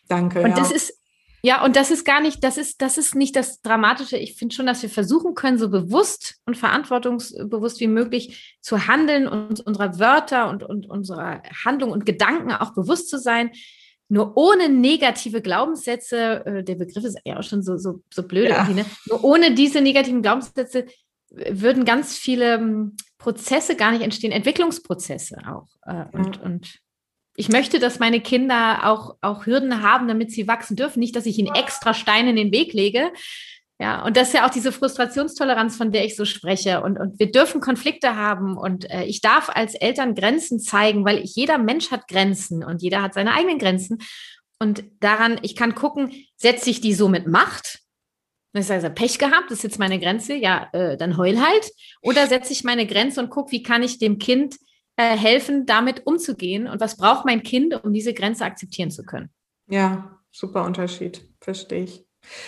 [0.08, 0.42] Danke.
[0.42, 0.56] Und ja.
[0.56, 0.98] das ist
[1.42, 4.16] ja, und das ist gar nicht, das ist, das ist nicht das Dramatische.
[4.16, 9.28] Ich finde schon, dass wir versuchen können, so bewusst und verantwortungsbewusst wie möglich zu handeln
[9.28, 13.52] und unserer Wörter und, und unserer Handlung und Gedanken auch bewusst zu sein.
[14.08, 18.48] Nur ohne negative Glaubenssätze, äh, der Begriff ist ja auch schon so, so, so blöd
[18.48, 18.56] ja.
[18.56, 18.86] irgendwie, ne?
[19.06, 20.86] Nur ohne diese negativen Glaubenssätze
[21.30, 25.68] würden ganz viele hm, Prozesse gar nicht entstehen, Entwicklungsprozesse auch.
[25.82, 26.42] Äh, und, ja.
[26.42, 26.78] und
[27.36, 31.00] ich möchte, dass meine Kinder auch, auch Hürden haben, damit sie wachsen dürfen.
[31.00, 33.12] Nicht, dass ich ihnen extra Steine in den Weg lege.
[33.80, 36.82] Ja, und das ist ja auch diese Frustrationstoleranz, von der ich so spreche.
[36.82, 38.56] Und, und wir dürfen Konflikte haben.
[38.56, 42.82] Und äh, ich darf als Eltern Grenzen zeigen, weil ich, jeder Mensch hat Grenzen und
[42.82, 43.98] jeder hat seine eigenen Grenzen.
[44.58, 47.80] Und daran, ich kann gucken, setze ich die so mit Macht?
[48.52, 51.70] Das ist also Pech gehabt, das ist jetzt meine Grenze, ja, äh, dann heul halt.
[52.02, 54.56] Oder setze ich meine Grenze und gucke, wie kann ich dem Kind
[54.96, 59.30] äh, helfen, damit umzugehen und was braucht mein Kind, um diese Grenze akzeptieren zu können.
[59.68, 62.04] Ja, super Unterschied, verstehe ich.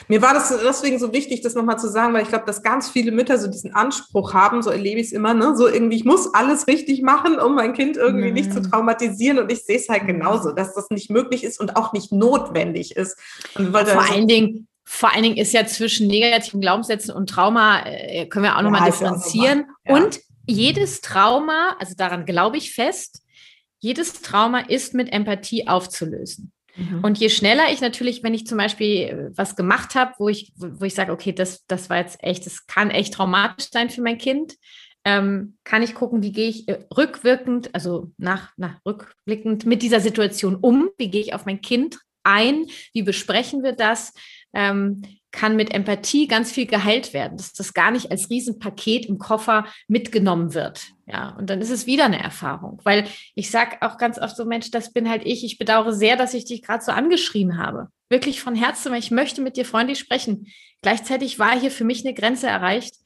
[0.08, 2.88] Mir war das deswegen so wichtig, das nochmal zu sagen, weil ich glaube, dass ganz
[2.88, 5.56] viele Mütter so diesen Anspruch haben, so erlebe ich es immer, ne?
[5.56, 8.34] so irgendwie, ich muss alles richtig machen, um mein Kind irgendwie mhm.
[8.34, 9.38] nicht zu traumatisieren.
[9.38, 12.96] Und ich sehe es halt genauso, dass das nicht möglich ist und auch nicht notwendig
[12.96, 13.16] ist.
[13.54, 18.44] vor allen Dingen, vor allen Dingen ist ja zwischen negativen Glaubenssätzen und Trauma, äh, können
[18.44, 19.60] wir auch nochmal ja, differenzieren.
[19.60, 20.00] Noch mal.
[20.00, 20.04] Ja.
[20.04, 23.22] Und jedes Trauma, also daran glaube ich fest,
[23.78, 26.52] jedes Trauma ist mit Empathie aufzulösen.
[26.76, 27.00] Mhm.
[27.02, 30.52] Und je schneller ich natürlich, wenn ich zum Beispiel äh, was gemacht habe, wo ich,
[30.56, 34.02] wo ich sage, okay, das, das war jetzt echt, das kann echt traumatisch sein für
[34.02, 34.56] mein Kind,
[35.04, 40.00] ähm, kann ich gucken, wie gehe ich äh, rückwirkend, also nach, nach rückblickend mit dieser
[40.00, 44.12] Situation um, wie gehe ich auf mein Kind ein, wie besprechen wir das,
[44.52, 49.18] ähm, kann mit Empathie ganz viel geheilt werden, dass das gar nicht als Riesenpaket im
[49.18, 50.88] Koffer mitgenommen wird.
[51.06, 54.44] Ja, und dann ist es wieder eine Erfahrung, weil ich sage auch ganz oft so,
[54.44, 55.44] Mensch, das bin halt ich.
[55.44, 57.88] Ich bedauere sehr, dass ich dich gerade so angeschrien habe.
[58.08, 60.48] Wirklich von Herzen, weil ich möchte mit dir freundlich sprechen.
[60.82, 62.96] Gleichzeitig war hier für mich eine Grenze erreicht.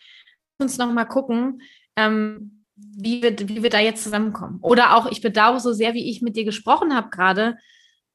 [0.59, 1.61] Uns noch mal gucken,
[1.97, 4.59] ähm, wie, wir, wie wir da jetzt zusammenkommen.
[4.63, 7.59] Oder auch, ich bedauere so sehr, wie ich mit dir gesprochen habe gerade.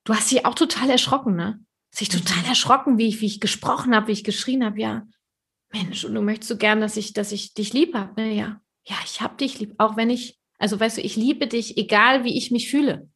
[0.03, 1.59] Du hast dich auch total erschrocken, ne?
[1.91, 4.79] Sich total erschrocken, wie ich, wie ich gesprochen habe, wie ich geschrien habe.
[4.79, 5.07] Ja,
[5.71, 8.19] Mensch, und du möchtest so gern, dass ich, dass ich dich lieb habe.
[8.21, 8.33] Ne?
[8.33, 11.77] Ja, ja, ich habe dich lieb, auch wenn ich, also weißt du, ich liebe dich,
[11.77, 13.09] egal wie ich mich fühle.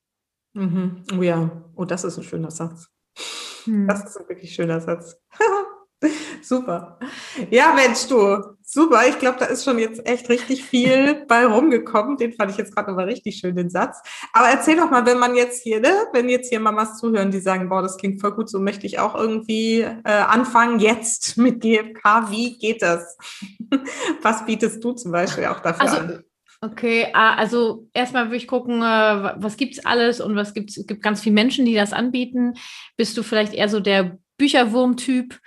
[0.53, 1.03] Mhm.
[1.17, 2.89] Oh ja, oh, das ist ein schöner Satz.
[3.63, 3.88] Hm.
[3.88, 5.15] Das ist ein wirklich schöner Satz.
[6.41, 6.99] super.
[7.49, 9.08] Ja, Mensch, du, super.
[9.08, 12.18] Ich glaube, da ist schon jetzt echt richtig viel bei rumgekommen.
[12.18, 14.01] Den fand ich jetzt gerade nochmal richtig schön, den Satz.
[14.34, 17.39] Aber erzähl doch mal, wenn man jetzt hier, ne, wenn jetzt hier Mamas zuhören, die
[17.39, 21.62] sagen, boah, das klingt voll gut, so möchte ich auch irgendwie äh, anfangen jetzt mit
[21.62, 22.30] GFK.
[22.30, 23.18] Wie geht das?
[24.22, 26.24] Was bietest du zum Beispiel auch dafür also, an?
[26.62, 30.78] Okay, ah, also erstmal würde ich gucken, äh, was gibt es alles und was gibt's,
[30.78, 32.54] es gibt ganz viele Menschen, die das anbieten.
[32.95, 35.38] Bist du vielleicht eher so der Bücherwurm-Typ?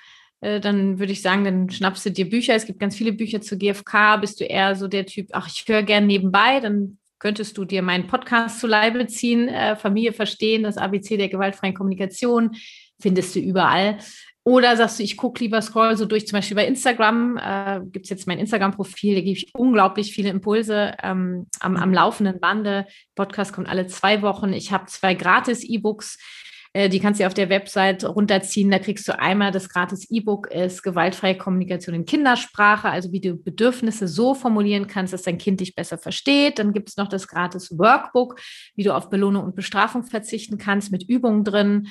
[0.41, 2.55] Äh, dann würde ich sagen, dann schnappst du dir Bücher.
[2.55, 4.19] Es gibt ganz viele Bücher zu GfK.
[4.21, 7.83] Bist du eher so der Typ, ach, ich höre gern nebenbei, dann könntest du dir
[7.83, 12.57] meinen Podcast zu Leibe ziehen, äh, Familie verstehen, das ABC der gewaltfreien Kommunikation,
[13.01, 13.99] findest du überall.
[14.45, 18.07] Oder sagst du, ich gucke lieber Scroll so durch, zum Beispiel bei Instagram, äh, gibt
[18.07, 22.87] es jetzt mein Instagram-Profil, da gebe ich unglaublich viele Impulse ähm, am, am laufenden Bande.
[23.17, 24.53] Podcast kommt alle zwei Wochen.
[24.53, 26.46] Ich habe zwei Gratis-E-Books äh,
[26.77, 28.71] die kannst du auf der Website runterziehen.
[28.71, 33.35] Da kriegst du einmal das gratis E-Book ist gewaltfreie Kommunikation in Kindersprache, also wie du
[33.35, 36.59] Bedürfnisse so formulieren kannst, dass dein Kind dich besser versteht.
[36.59, 38.41] Dann gibt es noch das gratis Workbook,
[38.75, 41.89] wie du auf Belohnung und Bestrafung verzichten kannst mit Übungen drin.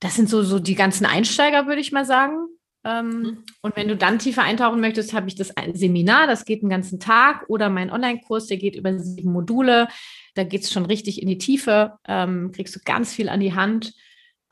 [0.00, 2.46] Das sind so, so die ganzen Einsteiger, würde ich mal sagen.
[2.84, 3.44] Ähm, mhm.
[3.60, 6.98] Und wenn du dann tiefer eintauchen möchtest, habe ich das Seminar, das geht einen ganzen
[6.98, 9.88] Tag, oder mein Online-Kurs, der geht über sieben Module.
[10.34, 13.54] Da geht es schon richtig in die Tiefe, ähm, kriegst du ganz viel an die
[13.54, 13.92] Hand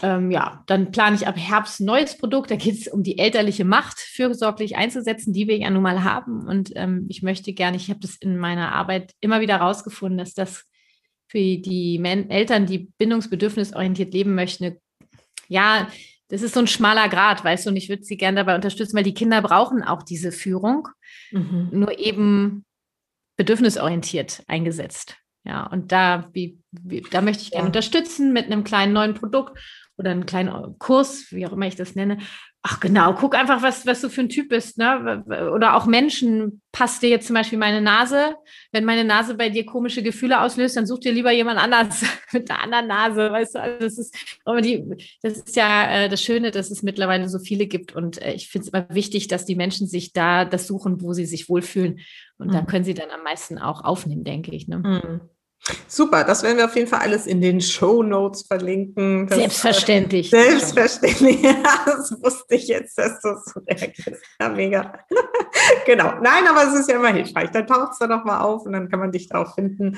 [0.03, 2.51] ähm, ja, dann plane ich ab Herbst ein neues Produkt.
[2.51, 6.47] Da geht es um die elterliche Macht fürsorglich einzusetzen, die wir ja nun mal haben.
[6.47, 10.35] Und ähm, ich möchte gerne, ich habe das in meiner Arbeit immer wieder herausgefunden, dass
[10.35, 10.65] das
[11.29, 14.77] für die Men Eltern, die bindungsbedürfnisorientiert leben möchten,
[15.49, 15.89] ja,
[16.29, 18.97] das ist so ein schmaler Grad, weißt du, und ich würde sie gerne dabei unterstützen,
[18.97, 20.89] weil die Kinder brauchen auch diese Führung,
[21.33, 21.69] mhm.
[21.73, 22.65] nur eben
[23.37, 25.17] bedürfnisorientiert eingesetzt.
[25.45, 27.69] Ja, und da, wie, wie, da möchte ich gerne ja.
[27.69, 29.59] unterstützen mit einem kleinen neuen Produkt
[30.01, 32.19] oder einem kleinen Kurs, wie auch immer ich das nenne.
[32.63, 35.23] Ach genau, guck einfach, was, was du für ein Typ bist, ne?
[35.55, 38.35] Oder auch Menschen, passt dir jetzt zum Beispiel meine Nase?
[38.73, 42.51] Wenn meine Nase bei dir komische Gefühle auslöst, dann such dir lieber jemand anders mit
[42.51, 43.61] einer anderen Nase, weißt du?
[43.61, 44.15] Also das ist,
[44.63, 44.85] die,
[45.23, 47.95] das ist ja äh, das Schöne, dass es mittlerweile so viele gibt.
[47.95, 51.13] Und äh, ich finde es immer wichtig, dass die Menschen sich da das suchen, wo
[51.13, 52.01] sie sich wohlfühlen.
[52.39, 52.53] Und mhm.
[52.53, 54.67] da können sie dann am meisten auch aufnehmen, denke ich.
[54.67, 54.79] Ne?
[54.79, 55.21] Mhm.
[55.89, 59.27] Super, das werden wir auf jeden Fall alles in den Show Notes verlinken.
[59.27, 60.33] Das, selbstverständlich.
[60.33, 61.43] Äh, selbstverständlich.
[61.51, 61.55] Ja,
[61.85, 64.23] das wusste ich jetzt, dass du so reagierst.
[64.41, 64.93] Ja, mega.
[65.87, 66.13] genau.
[66.23, 67.51] Nein, aber es ist ja immer hilfreich.
[67.51, 69.97] Dann taucht es da noch mal auf und dann kann man dich da auch finden.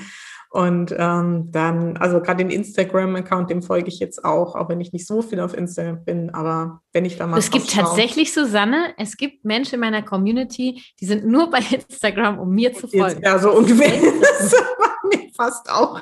[0.49, 4.93] Und ähm, dann, also gerade den Instagram-Account, dem folge ich jetzt auch, auch wenn ich
[4.93, 7.39] nicht so viel auf Instagram bin, aber wenn ich da mal.
[7.39, 11.59] Es gibt schaue, tatsächlich, Susanne, es gibt Menschen in meiner Community, die sind nur bei
[11.59, 13.21] Instagram, um mir zu folgen.
[13.23, 13.93] Ja, so ungefähr.
[15.35, 16.01] Fast auch.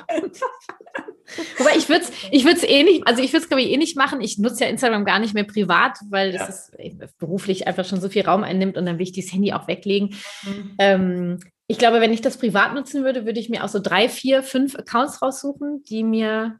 [1.58, 3.76] Wobei ich würde es ich würd's eh nicht, also ich würde es glaube ich eh
[3.76, 4.20] nicht machen.
[4.20, 6.46] Ich nutze ja Instagram gar nicht mehr privat, weil ja.
[6.46, 9.52] das ist beruflich einfach schon so viel Raum einnimmt und dann will ich das Handy
[9.52, 10.14] auch weglegen.
[10.44, 10.74] Mhm.
[10.78, 14.08] Ähm, ich glaube, wenn ich das privat nutzen würde, würde ich mir auch so drei,
[14.08, 16.58] vier, fünf Accounts raussuchen, die mir,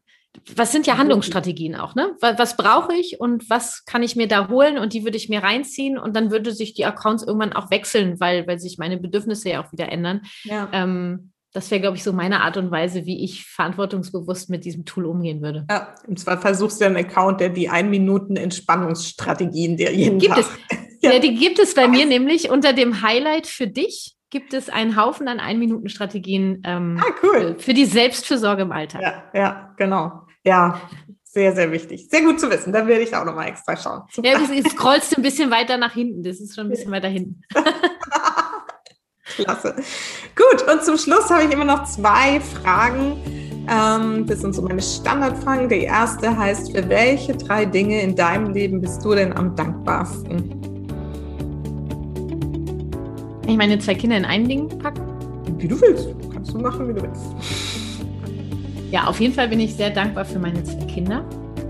[0.56, 2.16] was sind ja Handlungsstrategien auch, ne?
[2.20, 5.28] Was, was brauche ich und was kann ich mir da holen und die würde ich
[5.28, 8.96] mir reinziehen und dann würde sich die Accounts irgendwann auch wechseln, weil, weil sich meine
[8.96, 10.22] Bedürfnisse ja auch wieder ändern.
[10.44, 10.68] Ja.
[10.72, 14.84] Ähm, das wäre, glaube ich, so meine Art und Weise, wie ich verantwortungsbewusst mit diesem
[14.84, 15.66] Tool umgehen würde.
[15.70, 20.34] Ja, und zwar versuchst du einen Account, der die ein Minuten Entspannungsstrategien der jeden gibt
[20.34, 20.46] Tag.
[20.70, 20.78] Es.
[21.02, 21.12] Ja.
[21.12, 24.96] ja, die gibt es bei mir nämlich unter dem Highlight für dich gibt es einen
[24.96, 27.56] Haufen an Ein-Minuten-Strategien ähm, ah, cool.
[27.58, 29.02] für, die Selbstfürsorge im Alltag.
[29.02, 30.22] Ja, ja, genau.
[30.42, 30.80] Ja,
[31.22, 32.08] sehr, sehr wichtig.
[32.08, 32.72] Sehr gut zu wissen.
[32.72, 34.02] Da werde ich auch nochmal extra schauen.
[34.10, 34.28] Super.
[34.28, 36.22] Ja, du scrollst ein bisschen weiter nach hinten.
[36.22, 37.42] Das ist schon ein bisschen weiter hinten.
[39.36, 39.74] Klasse.
[40.36, 43.16] Gut, und zum Schluss habe ich immer noch zwei Fragen.
[43.68, 45.68] Ähm, das sind so meine Standardfragen.
[45.68, 50.58] Die erste heißt, für welche drei Dinge in deinem Leben bist du denn am dankbarsten?
[53.46, 55.02] ich meine zwei Kinder in ein Ding packen?
[55.58, 56.08] Wie du willst.
[56.32, 57.22] Kannst du machen, wie du willst.
[58.90, 61.24] Ja, auf jeden Fall bin ich sehr dankbar für meine zwei Kinder.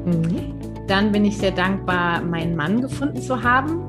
[0.04, 0.54] Mhm.
[0.86, 3.84] Dann bin ich sehr dankbar, meinen Mann gefunden zu haben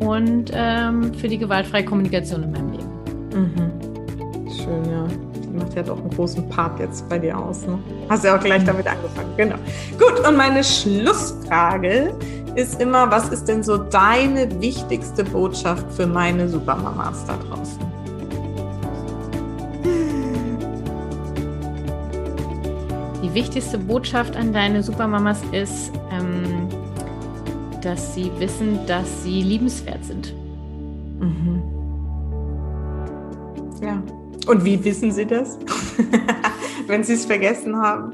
[0.00, 2.88] und ähm, für die gewaltfreie Kommunikation in meinem Leben.
[3.34, 4.50] Mhm.
[4.50, 5.06] Schön, ja.
[5.42, 7.66] Die macht ja doch einen großen Part jetzt bei dir aus.
[7.66, 7.78] Ne?
[8.08, 8.66] Hast ja auch gleich mhm.
[8.66, 9.30] damit angefangen.
[9.36, 9.56] Genau.
[9.98, 12.14] Gut, und meine Schlussfrage
[12.54, 17.78] ist immer, was ist denn so deine wichtigste Botschaft für meine Supermamas da draußen?
[23.22, 25.92] Die wichtigste Botschaft an deine Supermamas ist,
[27.82, 30.34] dass sie wissen, dass sie liebenswert sind.
[31.20, 31.62] Mhm.
[33.82, 34.02] Ja.
[34.46, 35.58] Und wie wissen sie das?
[36.86, 38.12] Wenn sie es vergessen haben?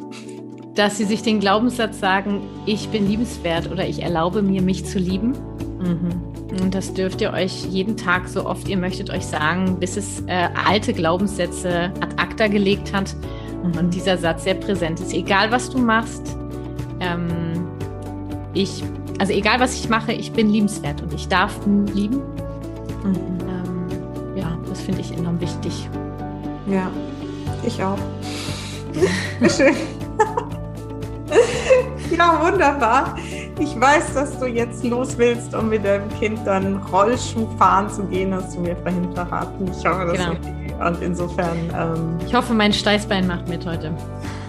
[0.74, 4.98] dass sie sich den Glaubenssatz sagen, ich bin liebenswert oder ich erlaube mir, mich zu
[4.98, 5.32] lieben.
[5.78, 6.60] Mhm.
[6.60, 10.20] Und das dürft ihr euch jeden Tag, so oft ihr möchtet, euch sagen, bis es
[10.26, 13.14] äh, alte Glaubenssätze ad acta gelegt hat
[13.62, 13.78] mhm.
[13.78, 15.12] und dieser Satz sehr präsent ist.
[15.12, 16.36] Egal, was du machst,
[17.00, 17.66] ähm,
[18.52, 18.84] ich,
[19.18, 21.54] also egal, was ich mache, ich bin liebenswert und ich darf
[21.92, 22.22] lieben.
[23.02, 23.38] Mhm.
[23.48, 25.88] Ähm, ja, das finde ich enorm wichtig.
[26.66, 26.90] Ja,
[27.64, 27.98] ich auch.
[29.48, 29.74] Schön.
[32.16, 33.16] ja, wunderbar.
[33.58, 38.04] Ich weiß, dass du jetzt los willst, um mit deinem Kind dann Rollschuh fahren zu
[38.04, 39.70] gehen, hast du mir vorhin verraten.
[39.70, 40.86] Ich hoffe, das genau.
[40.86, 41.56] Und insofern.
[41.76, 43.92] Ähm, ich hoffe, mein Steißbein macht mit heute.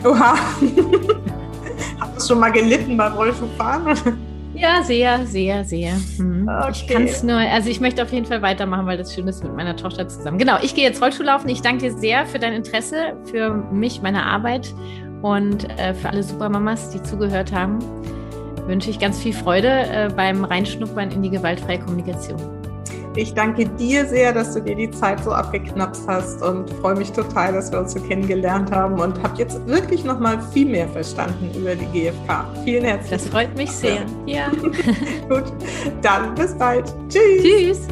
[0.04, 0.36] Oha.
[2.00, 4.26] Hast du schon mal gelitten beim Rollschuhfahren?
[4.56, 5.94] Ja, sehr, sehr, sehr.
[6.18, 6.48] Mhm.
[6.48, 6.72] Okay.
[6.72, 9.44] Ich kann es nur, also ich möchte auf jeden Fall weitermachen, weil das schön ist
[9.44, 10.38] mit meiner Tochter zusammen.
[10.38, 11.50] Genau, ich gehe jetzt Rollschuh laufen.
[11.50, 14.74] Ich danke dir sehr für dein Interesse, für mich, meine Arbeit
[15.22, 17.80] und äh, für alle Supermamas, die zugehört haben,
[18.68, 22.40] wünsche ich ganz viel Freude äh, beim Reinschnuppern in die gewaltfreie Kommunikation.
[23.18, 27.14] Ich danke dir sehr, dass du dir die Zeit so abgeknapst hast und freue mich
[27.14, 30.90] total, dass wir uns so kennengelernt haben und habe jetzt wirklich noch mal viel mehr
[30.90, 32.46] verstanden über die GfK.
[32.66, 33.22] Vielen herzlichen Dank.
[33.22, 34.02] Das freut mich sehr.
[34.26, 34.50] Ja.
[35.30, 35.46] Gut,
[36.02, 36.94] dann bis bald.
[37.08, 37.42] Tschüss.
[37.42, 37.88] Tschüss.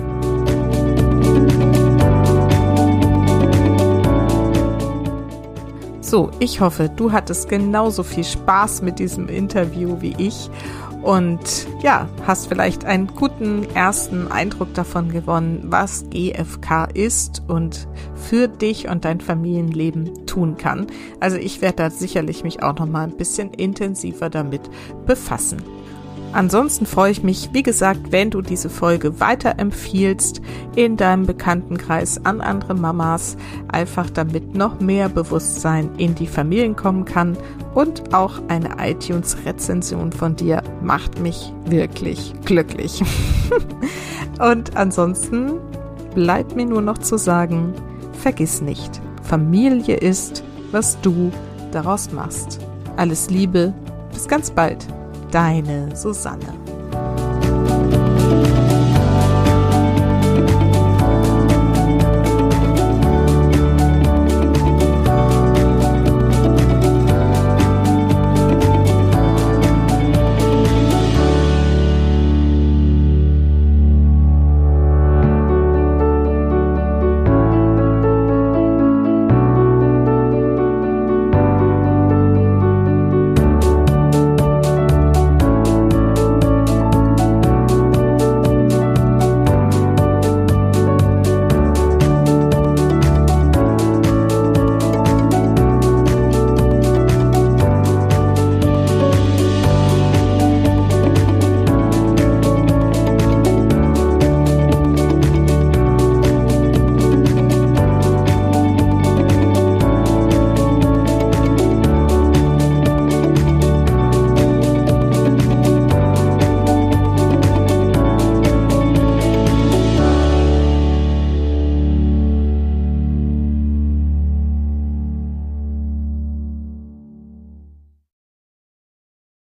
[6.02, 10.50] So, ich hoffe, du hattest genauso viel Spaß mit diesem Interview wie ich
[11.04, 18.48] und ja, hast vielleicht einen guten ersten Eindruck davon gewonnen, was GFK ist und für
[18.48, 20.88] dich und dein Familienleben tun kann.
[21.20, 24.62] Also ich werde da sicherlich mich auch noch mal ein bisschen intensiver damit
[25.06, 25.62] befassen.
[26.34, 30.42] Ansonsten freue ich mich, wie gesagt, wenn du diese Folge weiterempfiehlst
[30.76, 37.06] in deinem Bekanntenkreis an andere Mamas, einfach damit noch mehr Bewusstsein in die Familien kommen
[37.06, 37.38] kann
[37.76, 43.04] und auch eine iTunes-Rezension von dir macht mich wirklich glücklich.
[44.40, 45.60] und ansonsten
[46.16, 47.76] bleibt mir nur noch zu sagen,
[48.14, 51.32] vergiss nicht, Familie ist, was du
[51.72, 52.60] daraus machst.
[52.98, 53.72] Alles Liebe,
[54.12, 54.88] bis ganz bald.
[55.34, 56.63] Deine Susanne.